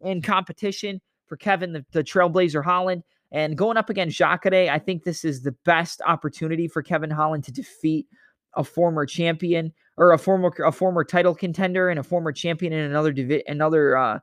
[0.02, 3.04] in competition for Kevin, the, the Trailblazer Holland.
[3.32, 7.44] And going up against Jacare, I think this is the best opportunity for Kevin Holland
[7.46, 8.08] to defeat
[8.56, 12.86] a former champion or a former a former title contender and a former champion in
[12.86, 14.20] another divi- another uh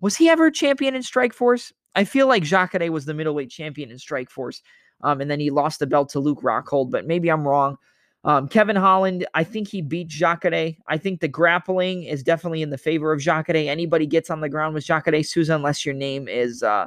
[0.00, 1.72] was he ever a champion in Strikeforce?
[1.94, 4.60] I feel like Jacare was the middleweight champion in Strikeforce.
[5.02, 7.76] Um, and then he lost the belt to Luke Rockhold, but maybe I'm wrong.
[8.24, 10.74] Um, Kevin Holland, I think he beat Jacare.
[10.86, 13.68] I think the grappling is definitely in the favor of Jacare.
[13.68, 16.86] Anybody gets on the ground with Jacare Souza, unless your name is uh,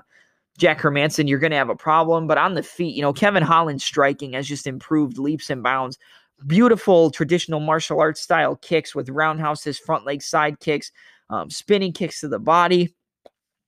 [0.58, 2.28] Jack Hermansson, you're going to have a problem.
[2.28, 5.98] But on the feet, you know, Kevin Holland's striking has just improved leaps and bounds.
[6.48, 10.92] Beautiful traditional martial arts style kicks with roundhouses, front leg side kicks,
[11.30, 12.96] um, spinning kicks to the body.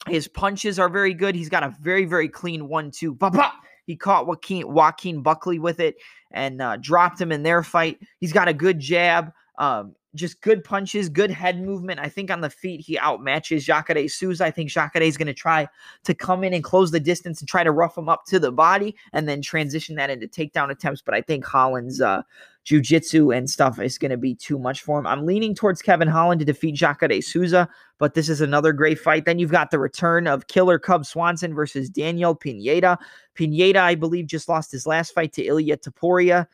[0.07, 1.36] His punches are very good.
[1.36, 3.15] He's got a very, very clean one, two.
[3.15, 3.51] Bah, bah.
[3.88, 5.95] He caught Joaquin, Joaquin Buckley with it
[6.32, 7.99] and uh, dropped him in their fight.
[8.19, 11.99] He's got a good jab, um, just good punches, good head movement.
[12.01, 14.45] I think on the feet, he outmatches Jacare Souza.
[14.45, 15.67] I think Jacare is going to try
[16.03, 18.51] to come in and close the distance and try to rough him up to the
[18.51, 21.01] body and then transition that into takedown attempts.
[21.01, 22.23] But I think Holland's uh,
[22.68, 25.07] jujitsu and stuff is going to be too much for him.
[25.07, 29.24] I'm leaning towards Kevin Holland to defeat Jacare Souza, but this is another great fight.
[29.24, 32.99] Then you've got the return of Killer Cub Swanson versus Daniel Pineda.
[33.36, 36.45] Pineda, I believe, just lost his last fight to Ilia Topuria.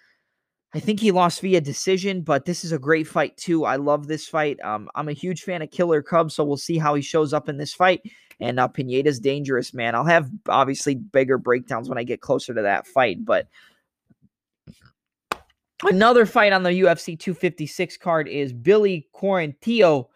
[0.76, 3.66] I think he lost via decision, but this is a great fight too.
[3.66, 4.60] I love this fight.
[4.64, 7.50] Um, I'm a huge fan of Killer Cub, so we'll see how he shows up
[7.50, 8.02] in this fight.
[8.40, 9.96] And uh, Pineda's dangerous, man.
[9.96, 13.48] I'll have obviously bigger breakdowns when I get closer to that fight, but
[15.86, 20.08] Another fight on the UFC 256 card is Billy Quarantillo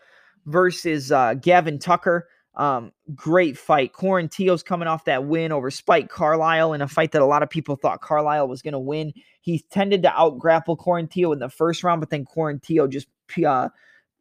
[0.45, 2.27] versus uh, Gavin Tucker.
[2.55, 3.93] Um, great fight.
[3.93, 7.49] Quarantillo's coming off that win over Spike Carlyle in a fight that a lot of
[7.49, 9.13] people thought Carlyle was going to win.
[9.41, 13.07] He tended to out grapple Quarantillo in the first round, but then Quarantillo just
[13.45, 13.69] uh,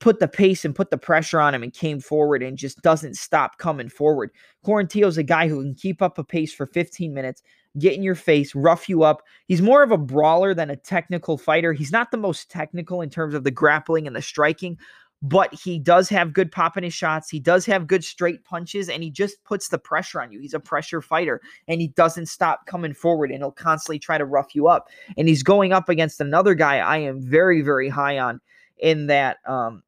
[0.00, 3.14] put the pace and put the pressure on him and came forward and just doesn't
[3.14, 4.30] stop coming forward.
[4.64, 7.42] Quarantillo's a guy who can keep up a pace for 15 minutes,
[7.78, 9.22] get in your face, rough you up.
[9.46, 11.72] He's more of a brawler than a technical fighter.
[11.72, 14.78] He's not the most technical in terms of the grappling and the striking,
[15.22, 17.30] but he does have good pop in his shots.
[17.30, 20.40] He does have good straight punches, and he just puts the pressure on you.
[20.40, 24.24] He's a pressure fighter, and he doesn't stop coming forward, and he'll constantly try to
[24.24, 24.88] rough you up.
[25.16, 28.40] And he's going up against another guy I am very, very high on
[28.78, 29.82] in that um,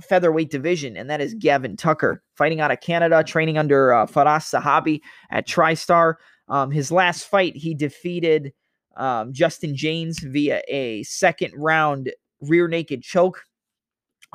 [0.00, 4.54] featherweight division, and that is Gavin Tucker, fighting out of Canada, training under uh, Firas
[4.54, 6.14] Zahabi at TriStar.
[6.48, 8.52] Um, his last fight, he defeated
[8.96, 13.44] um, Justin Jaynes via a second round rear naked choke.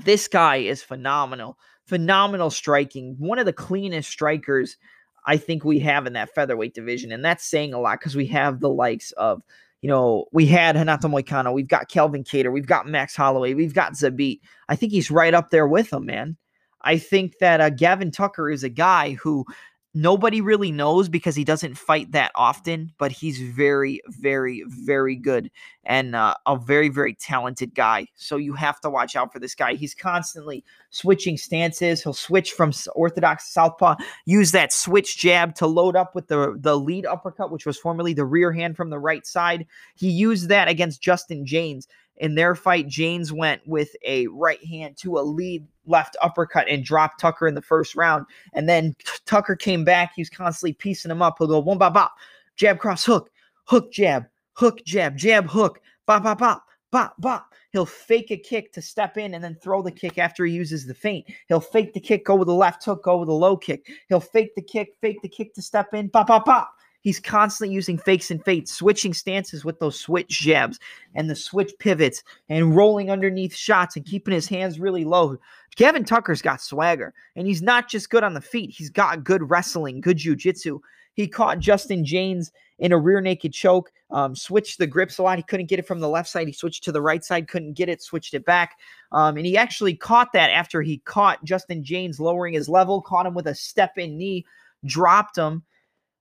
[0.05, 4.77] This guy is phenomenal, phenomenal striking, one of the cleanest strikers
[5.25, 8.27] I think we have in that featherweight division, and that's saying a lot because we
[8.27, 9.41] have the likes of
[9.83, 13.73] you know, we had Renato Moicano, we've got Calvin Kattar, we've got Max Holloway, we've
[13.73, 14.39] got Zabit.
[14.69, 16.37] I think he's right up there with them, man.
[16.83, 19.45] I think that uh, Gavin Tucker is a guy who
[19.93, 25.51] nobody really knows because he doesn't fight that often, but he's very, very, very good
[25.83, 28.07] and uh, a very, very talented guy.
[28.15, 29.75] So you have to watch out for this guy.
[29.75, 32.01] He's constantly switching stances.
[32.01, 36.77] He'll switch from orthodox southpaw, use that switch jab to load up with the the
[36.77, 39.67] lead uppercut, which was formerly the rear hand from the right side.
[39.95, 41.87] He used that against Justin Jaynes.
[42.17, 46.83] In their fight, Jaynes went with a right hand to a lead left uppercut and
[46.83, 48.25] dropped Tucker in the first round.
[48.53, 48.95] And then
[49.25, 50.13] Tucker came back.
[50.15, 51.35] He was constantly piecing him up.
[51.37, 52.13] He'll go one bop bop,
[52.55, 53.29] jab cross hook,
[53.65, 57.53] hook jab, hook jab, jab hook, bop bop bop, bop bop.
[57.71, 60.85] He'll fake a kick to step in and then throw the kick after he uses
[60.85, 61.25] the feint.
[61.47, 63.87] He'll fake the kick, go with the left hook, go with the low kick.
[64.09, 66.75] He'll fake the kick, fake the kick to step in, pop, pop, pop.
[67.03, 70.79] He's constantly using fakes and feints, switching stances with those switch jabs
[71.13, 75.37] and the switch pivots and rolling underneath shots and keeping his hands really low.
[75.75, 78.69] Kevin Tucker's got swagger, and he's not just good on the feet.
[78.69, 80.79] He's got good wrestling, good jujitsu.
[81.13, 85.37] He caught Justin Jaynes in a rear naked choke, um, switched the grips a lot.
[85.37, 86.47] He couldn't get it from the left side.
[86.47, 88.77] He switched to the right side, couldn't get it, switched it back.
[89.11, 93.25] Um, and he actually caught that after he caught Justin Jaynes lowering his level, caught
[93.25, 94.45] him with a step in knee,
[94.85, 95.63] dropped him,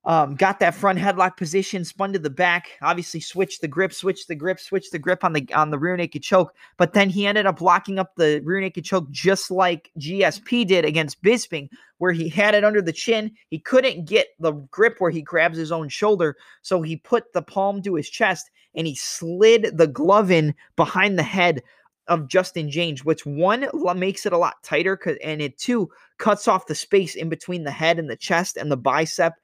[0.04, 2.70] um, got that front headlock position, spun to the back.
[2.82, 5.96] Obviously, switched the grip, switched the grip, switched the grip on the on the rear
[5.96, 6.54] naked choke.
[6.76, 10.84] But then he ended up locking up the rear naked choke just like GSP did
[10.84, 13.30] against Bisping, where he had it under the chin.
[13.48, 17.42] He couldn't get the grip where he grabs his own shoulder, so he put the
[17.42, 21.62] palm to his chest and he slid the glove in behind the head
[22.08, 25.88] of Justin Jaynes, which one makes it a lot tighter, and it two
[26.18, 29.34] cuts off the space in between the head and the chest and the bicep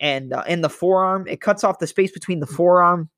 [0.00, 1.26] and uh, and the forearm.
[1.26, 3.08] It cuts off the space between the forearm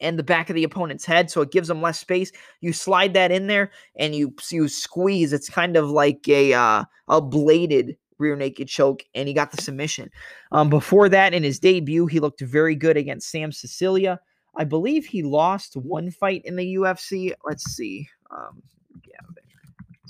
[0.00, 2.32] and the back of the opponent's head, so it gives them less space.
[2.60, 5.32] You slide that in there and you you squeeze.
[5.32, 9.62] It's kind of like a uh, a bladed rear naked choke, and he got the
[9.62, 10.10] submission.
[10.52, 14.20] Um, before that, in his debut, he looked very good against Sam Sicilia.
[14.56, 17.32] I believe he lost one fight in the UFC.
[17.44, 18.08] Let's see.
[18.30, 18.62] Um,
[19.02, 19.34] Gavin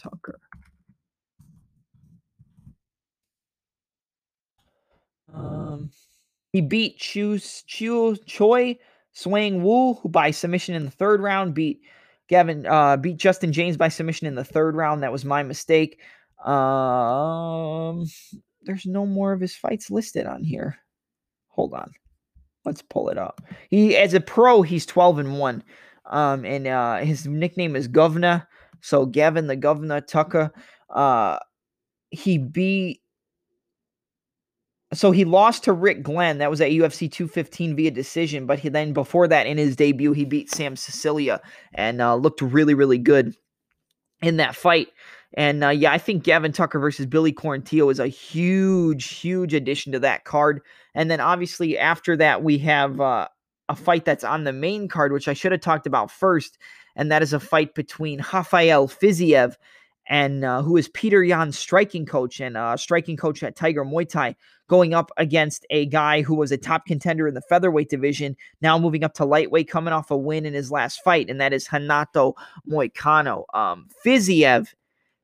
[0.03, 0.39] Tucker.
[5.35, 5.91] Um,
[6.53, 8.79] he beat Chu Chu Choi
[9.13, 11.83] Swang Wu, who by submission in the third round beat
[12.29, 15.03] Gavin uh, beat Justin Jaynes by submission in the third round.
[15.03, 16.01] That was my mistake.
[16.45, 18.07] Um,
[18.63, 20.79] there's no more of his fights listed on here.
[21.49, 21.91] Hold on.
[22.65, 23.41] Let's pull it up.
[23.69, 25.65] He as a pro, he's 12 and 1.
[26.07, 28.47] Um, and uh, his nickname is Governor.
[28.81, 30.53] So Gavin the Governor Tucker.
[30.89, 31.39] Uh,
[32.11, 33.01] he beat
[34.93, 36.39] so he lost to Rick Glenn.
[36.39, 38.47] That was at UFC 215 via decision.
[38.47, 41.41] But he then before that, in his debut, he beat Sam Sicilia
[41.73, 43.35] and uh, looked really, really good
[44.21, 44.89] in that fight.
[45.35, 49.93] And uh, yeah, I think Gavin Tucker versus Billy Quarantillo is a huge, huge addition
[49.93, 50.61] to that card.
[50.95, 53.29] And then obviously after that, we have uh,
[53.69, 56.59] a fight that's on the main card, which I should have talked about first.
[56.97, 59.55] And that is a fight between Rafael Fiziev
[60.09, 64.09] and uh, who is Peter Yan's striking coach and uh, striking coach at Tiger Muay
[64.09, 64.35] Thai,
[64.71, 68.79] going up against a guy who was a top contender in the featherweight division, now
[68.79, 71.69] moving up to lightweight, coming off a win in his last fight, and that is
[71.73, 72.37] Renato
[72.71, 73.43] Moicano.
[73.53, 74.69] Um, Fiziev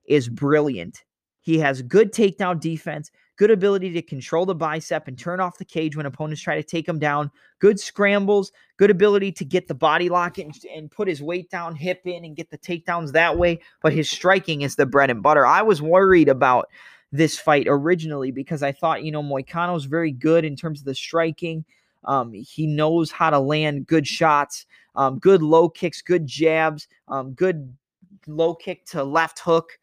[0.04, 1.04] is brilliant.
[1.42, 5.64] He has good takedown defense, good ability to control the bicep and turn off the
[5.64, 7.30] cage when opponents try to take him down,
[7.60, 11.76] good scrambles, good ability to get the body lock and, and put his weight down,
[11.76, 13.60] hip in, and get the takedowns that way.
[13.80, 15.46] But his striking is the bread and butter.
[15.46, 16.68] I was worried about
[17.16, 20.94] this fight originally because I thought, you know, Moicano's very good in terms of the
[20.94, 21.64] striking.
[22.04, 27.32] Um, he knows how to land good shots, um, good low kicks, good jabs, um,
[27.32, 27.74] good
[28.26, 29.78] low kick to left hook.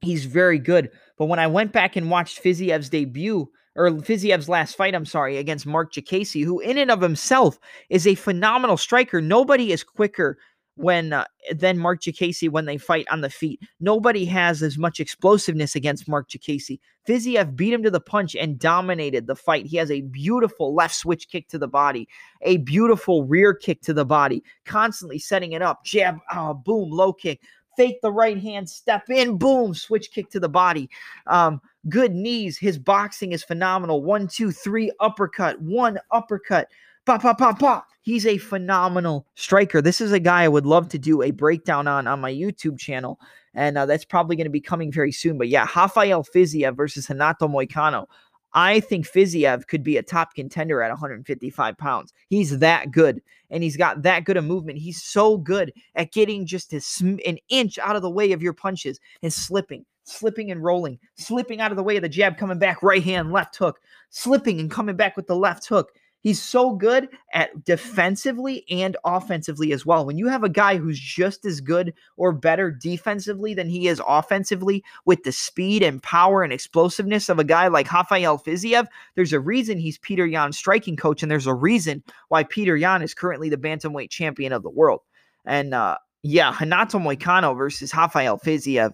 [0.00, 0.90] He's very good.
[1.16, 5.36] But when I went back and watched Fiziev's debut, or Fiziev's last fight, I'm sorry,
[5.36, 7.58] against Marc Diakiese, who in and of himself
[7.90, 9.20] is a phenomenal striker.
[9.20, 10.38] Nobody is quicker
[10.78, 13.60] when uh, than Marc Diakiese when they fight on the feet.
[13.80, 16.78] Nobody has as much explosiveness against Marc Diakiese.
[17.06, 19.66] Fiziev beat him to the punch and dominated the fight.
[19.66, 22.08] He has a beautiful left switch kick to the body,
[22.42, 25.84] a beautiful rear kick to the body, constantly setting it up.
[25.84, 27.40] Jab, oh, boom, low kick,
[27.76, 30.88] fake the right hand, step in, boom, switch kick to the body.
[31.26, 32.56] Um, good knees.
[32.56, 34.04] His boxing is phenomenal.
[34.04, 36.68] One, two, three, uppercut, one uppercut.
[37.08, 37.86] Pop, pop, pop, pop.
[38.02, 39.80] He's a phenomenal striker.
[39.80, 42.78] This is a guy I would love to do a breakdown on on my YouTube
[42.78, 43.18] channel.
[43.54, 45.38] And uh, that's probably going to be coming very soon.
[45.38, 48.04] But yeah, Rafael Fiziev versus Renato Moicano.
[48.52, 52.12] I think Fiziev could be a top contender at 155 pounds.
[52.28, 54.76] He's that good, and he's got that good a movement.
[54.76, 56.82] He's so good at getting just a,
[57.26, 61.62] an inch out of the way of your punches and slipping, slipping and rolling, slipping
[61.62, 63.80] out of the way of the jab, coming back right hand, left hook,
[64.10, 65.90] slipping and coming back with the left hook.
[66.20, 70.04] He's so good at defensively and offensively as well.
[70.04, 74.02] When you have a guy who's just as good or better defensively than he is
[74.06, 79.32] offensively with the speed and power and explosiveness of a guy like Rafael Fiziev, there's
[79.32, 83.14] a reason he's Petr Yan's striking coach, and there's a reason why Petr Yan is
[83.14, 85.00] currently the bantamweight champion of the world.
[85.44, 88.92] And uh, yeah, Renato Moicano versus Rafael Fiziev.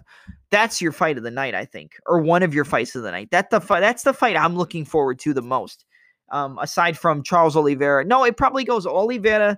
[0.51, 3.11] That's your fight of the night, I think, or one of your fights of the
[3.11, 3.31] night.
[3.31, 3.81] That the fight.
[3.81, 5.87] That's the fight I'm looking forward to the most
[6.35, 8.05] um, aside from Charles Oliveira.
[8.05, 9.57] No, it probably goes Oliveira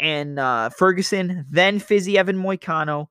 [0.00, 3.08] and uh, Ferguson, then Fiziev and Moicano,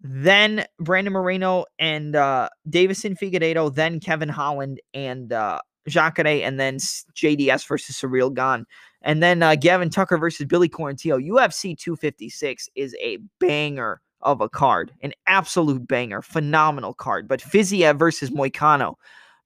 [0.00, 6.78] then Brandon Moreno and uh, Deiveson Figueiredo, then Kevin Holland and uh, Jacare, and then
[6.78, 8.64] JDS versus Ciryl Gane.
[9.02, 11.22] And then uh, Gavin Tucker versus Billy Quarantillo.
[11.22, 17.28] UFC 256 is a banger of a card, an absolute banger, phenomenal card.
[17.28, 18.94] But Fiziev versus Moicano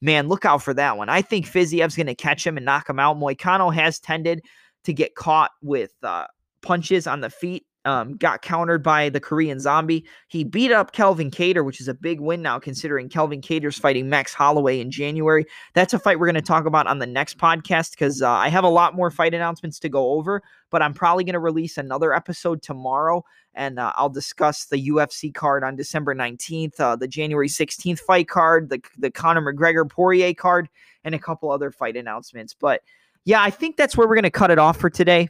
[0.02, 1.08] man, look out for that one.
[1.08, 3.16] I think Fiziev's going to catch him and knock him out.
[3.16, 4.42] Moicano has tended
[4.84, 6.26] to get caught with uh,
[6.60, 7.64] punches on the feet.
[7.84, 10.04] Um, got countered by the Korean Zombie.
[10.28, 14.08] He beat up Calvin Kattar, which is a big win now, considering Calvin Kattar's fighting
[14.08, 15.44] Max Holloway in January.
[15.74, 18.48] That's a fight we're going to talk about on the next podcast because uh, I
[18.50, 21.76] have a lot more fight announcements to go over, but I'm probably going to release
[21.76, 23.24] another episode tomorrow
[23.54, 28.28] and uh, I'll discuss the UFC card on December 19th, uh, the January 16th fight
[28.28, 30.68] card, the the Conor McGregor Poirier card,
[31.04, 32.54] and a couple other fight announcements.
[32.54, 32.82] But
[33.24, 35.28] yeah, I think that's where we're going to cut it off for today.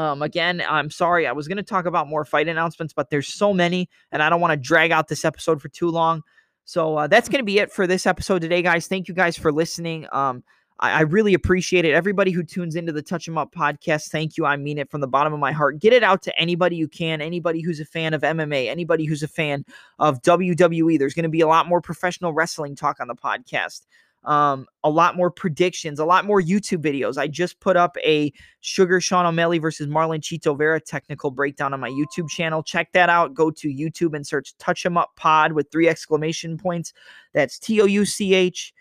[0.00, 3.28] Um, again, I'm sorry, I was going to talk about more fight announcements, but there's
[3.28, 6.22] so many, and I don't want to drag out this episode for too long.
[6.64, 8.86] So uh, that's going to be it for this episode today, guys.
[8.86, 10.06] Thank you guys for listening.
[10.10, 10.42] Um,
[10.78, 11.92] I, I really appreciate it.
[11.92, 14.46] Everybody who tunes into the Touch 'em Up podcast, thank you.
[14.46, 15.78] I mean it from the bottom of my heart.
[15.78, 19.22] Get it out to anybody you can, anybody who's a fan of MMA, anybody who's
[19.22, 19.66] a fan
[19.98, 20.98] of WWE.
[20.98, 23.82] There's going to be a lot more professional wrestling talk on the podcast.
[24.24, 27.16] Um, a lot more predictions, a lot more YouTube videos.
[27.16, 31.80] I just put up a Sugar Sean O'Malley versus Marlon Chito Vera technical breakdown on
[31.80, 32.62] my YouTube channel.
[32.62, 33.32] Check that out.
[33.32, 36.92] Go to YouTube and search Touch 'em Up Pod with three exclamation points.
[37.32, 38.74] That's T O U C H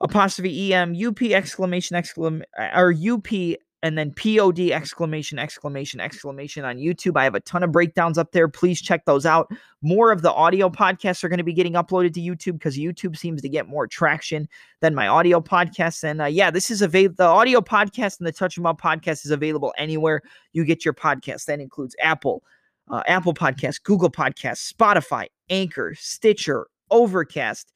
[0.00, 7.18] apostrophe em up exclamation exclamation or up and then pod exclamation exclamation exclamation on youtube.
[7.18, 8.48] I have a ton of breakdowns up there.
[8.48, 9.52] Please check those out.
[9.82, 13.14] More of the audio podcasts are going to be getting uploaded to youtube because youtube
[13.14, 14.48] seems to get more traction
[14.80, 16.02] than my audio podcasts.
[16.02, 19.26] And uh, yeah this is available the audio podcast and the touch 'em up podcast
[19.26, 20.22] is available anywhere
[20.54, 21.44] you get your podcast.
[21.44, 22.42] That includes apple
[22.90, 27.70] uh, apple podcast google podcast spotify anchor stitcher overcast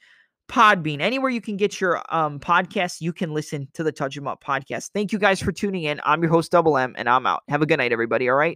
[0.49, 4.27] Podbean, anywhere you can get your um podcast, you can listen to the Touch 'em
[4.27, 4.91] Up podcast.
[4.95, 6.01] Thank you guys for tuning in.
[6.05, 7.43] I'm your host, Double M, and I'm out.
[7.49, 8.29] Have a good night, everybody.
[8.29, 8.47] All right.